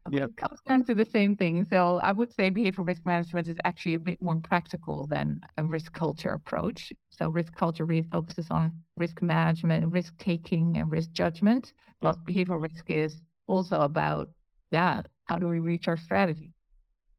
Yeah. 0.09 0.25
It 0.25 0.37
comes 0.37 0.59
down 0.67 0.83
to 0.85 0.95
the 0.95 1.05
same 1.05 1.35
thing. 1.35 1.65
So 1.69 1.99
I 2.01 2.11
would 2.11 2.33
say 2.33 2.49
behavioral 2.49 2.87
risk 2.87 3.05
management 3.05 3.47
is 3.47 3.57
actually 3.63 3.93
a 3.93 3.99
bit 3.99 4.21
more 4.21 4.35
practical 4.37 5.05
than 5.07 5.41
a 5.57 5.63
risk 5.63 5.93
culture 5.93 6.29
approach. 6.29 6.91
So 7.09 7.29
risk 7.29 7.55
culture 7.55 7.85
really 7.85 8.07
focuses 8.11 8.47
on 8.49 8.71
risk 8.97 9.21
management, 9.21 9.91
risk 9.91 10.17
taking, 10.17 10.77
and 10.77 10.91
risk 10.91 11.11
judgment. 11.11 11.73
Plus 12.01 12.17
behavioral 12.27 12.61
risk 12.61 12.89
is 12.89 13.21
also 13.47 13.81
about 13.81 14.29
yeah, 14.71 15.01
how 15.25 15.37
do 15.37 15.47
we 15.47 15.59
reach 15.59 15.87
our 15.87 15.97
strategy? 15.97 16.53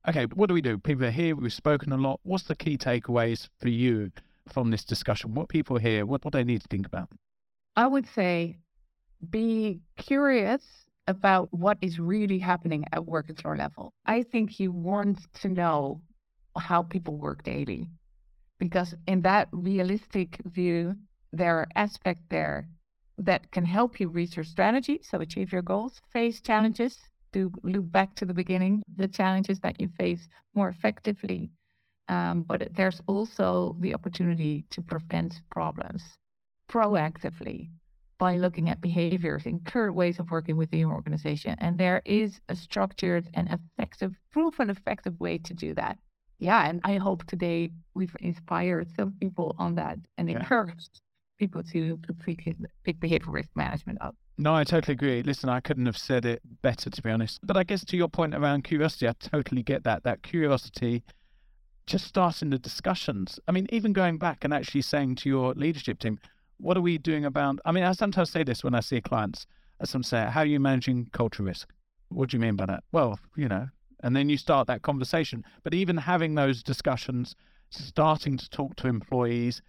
Okay, 0.09 0.25
what 0.35 0.49
do 0.49 0.55
we 0.55 0.63
do? 0.63 0.79
People 0.79 1.05
are 1.05 1.11
here, 1.11 1.37
we've 1.37 1.53
spoken 1.53 1.93
a 1.93 1.97
lot. 1.97 2.19
What's 2.25 2.45
the 2.45 2.57
key 2.57 2.77
takeaways 2.77 3.49
for 3.61 3.69
you 3.69 4.11
from 4.49 4.71
this 4.71 4.85
discussion? 4.85 5.35
What 5.35 5.49
people 5.49 5.77
here, 5.77 6.05
what, 6.05 6.25
what 6.25 6.33
they 6.33 6.43
need 6.43 6.63
to 6.63 6.69
think 6.69 6.87
about? 6.87 7.09
I 7.77 7.87
would 7.87 8.07
say 8.09 8.59
be 9.31 9.81
curious 9.97 10.63
about 11.07 11.53
what 11.53 11.79
is 11.81 11.99
really 11.99 12.39
happening 12.39 12.85
at 12.93 13.07
work 13.07 13.29
and 13.29 13.39
floor 13.39 13.57
level. 13.57 13.93
I 14.07 14.23
think 14.23 14.61
you 14.61 14.71
want 14.73 15.19
to 15.41 15.49
know 15.49 16.01
how 16.57 16.83
people 16.83 17.17
work 17.17 17.43
daily 17.43 17.89
because 18.59 18.95
in 19.09 19.23
that 19.23 19.49
realistic 19.51 20.39
view, 20.45 20.95
there 21.33 21.57
are 21.59 21.69
aspects 21.75 22.23
there 22.29 22.69
that 23.19 23.51
can 23.51 23.65
help 23.65 23.99
you 23.99 24.09
reach 24.09 24.37
your 24.37 24.45
strategy, 24.45 25.01
so 25.03 25.19
achieve 25.19 25.53
your 25.53 25.63
goals, 25.63 26.01
face 26.13 26.41
challenges, 26.41 26.99
to 27.33 27.51
look 27.63 27.91
back 27.91 28.15
to 28.15 28.25
the 28.25 28.35
beginning, 28.35 28.83
the 28.97 29.09
challenges 29.09 29.59
that 29.61 29.81
you 29.81 29.89
face 29.99 30.29
more 30.55 30.69
effectively. 30.69 31.51
Um, 32.09 32.43
but 32.43 32.69
there's 32.75 33.01
also 33.07 33.77
the 33.81 33.95
opportunity 33.95 34.65
to 34.71 34.83
prevent 34.83 35.41
problems 35.51 36.03
proactively 36.71 37.71
by 38.23 38.37
looking 38.37 38.71
at 38.71 38.81
behaviors 38.81 39.47
and 39.47 39.65
current 39.65 39.97
ways 39.97 40.21
of 40.21 40.31
working 40.31 40.57
within 40.57 40.79
your 40.79 40.93
organization. 40.93 41.57
And 41.59 41.77
there 41.77 42.01
mm-hmm. 42.07 42.23
is 42.23 42.41
a 42.49 42.55
structured 42.55 43.29
and 43.35 43.49
effective, 43.49 44.13
proven 44.31 44.71
effective 44.71 45.19
way 45.19 45.39
to 45.39 45.53
do 45.53 45.75
that. 45.75 45.99
Yeah, 46.39 46.69
and 46.69 46.81
I 46.85 46.99
hope 46.99 47.27
today 47.27 47.73
we've 47.95 48.15
inspired 48.21 48.87
some 48.95 49.15
people 49.19 49.57
on 49.59 49.75
that 49.75 49.99
and 50.19 50.31
yeah. 50.31 50.39
encouraged 50.39 51.01
people 51.41 51.65
to, 51.73 51.99
pick 52.85 53.01
behavior 53.01 53.33
risk 53.33 53.51
management 53.57 53.99
up. 54.01 54.15
No, 54.39 54.55
I 54.55 54.63
totally 54.63 54.93
agree. 54.93 55.25
Listen, 55.25 55.49
I 55.49 55.59
couldn't 55.59 55.87
have 55.87 55.99
said 55.99 56.25
it 56.25 56.43
better, 56.63 56.91
to 56.91 57.03
be 57.03 57.11
honest. 57.11 57.41
But 57.43 57.57
I 57.57 57.65
guess 57.65 57.85
to 57.87 57.97
your 57.97 58.09
point 58.09 58.37
around 58.37 58.63
curiosity, 58.63 59.09
I 59.09 59.15
totally 59.19 59.65
get 59.65 59.83
that. 59.83 60.05
That 60.05 60.23
curiosity 60.23 61.03
just 61.87 62.07
starting 62.07 62.51
the 62.51 62.59
discussions. 62.59 63.41
I 63.49 63.53
mean, 63.53 63.67
even 63.71 63.93
going 63.93 64.19
back 64.19 64.45
and 64.45 64.55
actually 64.55 64.83
saying 64.83 65.17
to 65.17 65.29
your 65.29 65.55
leadership 65.55 65.99
team, 65.99 66.21
what 66.63 66.77
are 66.77 66.83
we 66.83 66.97
doing 66.97 67.25
about? 67.25 67.59
I 67.65 67.73
mean, 67.73 67.85
I 67.85 67.93
sometimes 67.93 68.31
say 68.31 68.45
this 68.45 68.63
when 68.63 68.75
I 68.75 68.81
see 68.81 69.01
clients. 69.01 69.47
I 69.81 69.85
sometimes 69.85 70.09
say, 70.09 70.25
"How 70.31 70.41
are 70.41 70.47
you 70.47 70.61
managing 70.61 71.07
culture 71.13 71.43
risk?" 71.43 71.73
What 72.09 72.31
do 72.31 72.37
you 72.37 72.41
mean 72.41 72.57
by 72.57 72.67
that? 72.67 72.85
Well, 72.93 73.19
you 73.37 73.49
know, 73.49 73.69
and 74.01 74.15
then 74.15 74.29
you 74.29 74.37
start 74.37 74.67
that 74.69 74.83
conversation. 74.83 75.45
But 75.65 75.75
even 75.75 75.97
having 75.97 76.35
those 76.35 76.63
discussions, 76.63 77.35
starting 77.71 78.37
to 78.37 78.49
talk 78.51 78.77
to 78.77 78.89
employees, 78.89 79.61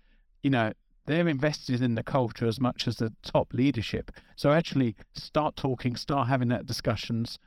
you 0.44 0.50
know, 0.50 0.72
they're 1.06 1.28
invested 1.28 1.82
in 1.82 1.96
the 1.96 2.04
culture 2.04 2.46
as 2.46 2.60
much 2.60 2.88
as 2.88 2.98
the 2.98 3.14
top 3.24 3.54
leadership. 3.54 4.12
So 4.36 4.52
actually, 4.52 4.96
start 5.14 5.56
talking, 5.56 5.96
start 5.96 6.28
having 6.28 6.50
that 6.50 6.66
discussions, 6.66 7.40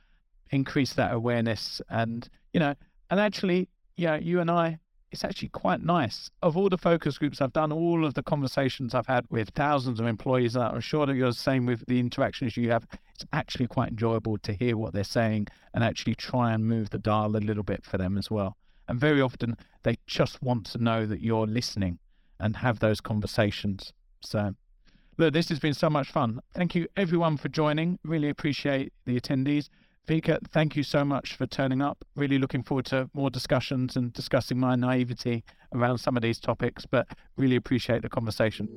increase 0.51 0.93
that 0.93 1.13
awareness, 1.13 1.81
and 1.89 2.27
you 2.53 2.59
know, 2.59 2.75
and 3.09 3.19
actually, 3.19 3.69
yeah, 3.95 4.17
you 4.17 4.41
and 4.41 4.51
I 4.51 4.79
it's 5.11 5.23
actually 5.23 5.49
quite 5.49 5.81
nice. 5.81 6.29
Of 6.43 6.57
all 6.57 6.69
the 6.69 6.77
focus 6.77 7.17
groups 7.17 7.41
I've 7.41 7.53
done, 7.53 7.71
all 7.71 8.05
of 8.05 8.13
the 8.13 8.23
conversations 8.23 8.93
I've 8.93 9.07
had 9.07 9.25
with 9.29 9.49
thousands 9.49 9.99
of 9.99 10.05
employees, 10.05 10.55
and 10.55 10.65
I'm 10.65 10.81
sure 10.81 11.05
that 11.05 11.15
you're 11.15 11.29
the 11.29 11.35
same 11.35 11.65
with 11.65 11.85
the 11.87 11.99
interactions 11.99 12.57
you 12.57 12.69
have, 12.71 12.85
it's 13.15 13.25
actually 13.31 13.67
quite 13.67 13.89
enjoyable 13.89 14.37
to 14.39 14.53
hear 14.53 14.75
what 14.75 14.93
they're 14.93 15.03
saying 15.03 15.47
and 15.73 15.83
actually 15.83 16.15
try 16.15 16.53
and 16.53 16.65
move 16.65 16.89
the 16.89 16.99
dial 16.99 17.35
a 17.35 17.37
little 17.37 17.63
bit 17.63 17.85
for 17.85 17.97
them 17.97 18.17
as 18.17 18.29
well. 18.29 18.57
And 18.87 18.99
very 18.99 19.21
often 19.21 19.57
they 19.83 19.97
just 20.07 20.41
want 20.41 20.65
to 20.67 20.83
know 20.83 21.05
that 21.05 21.21
you're 21.21 21.47
listening 21.47 21.99
and 22.39 22.57
have 22.57 22.79
those 22.79 23.01
conversations. 23.01 23.93
So, 24.21 24.55
look, 25.17 25.33
this 25.33 25.49
has 25.49 25.59
been 25.59 25.73
so 25.73 25.89
much 25.89 26.11
fun. 26.11 26.41
Thank 26.53 26.75
you 26.75 26.87
everyone 26.97 27.37
for 27.37 27.49
joining. 27.49 27.99
Really 28.03 28.29
appreciate 28.29 28.93
the 29.05 29.19
attendees. 29.19 29.69
Wieke, 30.07 30.37
thank 30.51 30.77
you 30.77 30.83
so 30.83 31.03
much 31.03 31.35
for 31.35 31.45
turning 31.45 31.81
up. 31.81 32.05
Really 32.15 32.37
looking 32.39 32.63
forward 32.63 32.85
to 32.87 33.09
more 33.13 33.29
discussions 33.29 33.97
and 33.97 34.13
discussing 34.13 34.57
my 34.57 34.75
naivety 34.75 35.43
around 35.73 35.97
some 35.97 36.15
of 36.15 36.23
these 36.23 36.39
topics, 36.39 36.85
but 36.85 37.07
really 37.35 37.57
appreciate 37.57 38.03
the 38.03 38.09
conversation. 38.09 38.69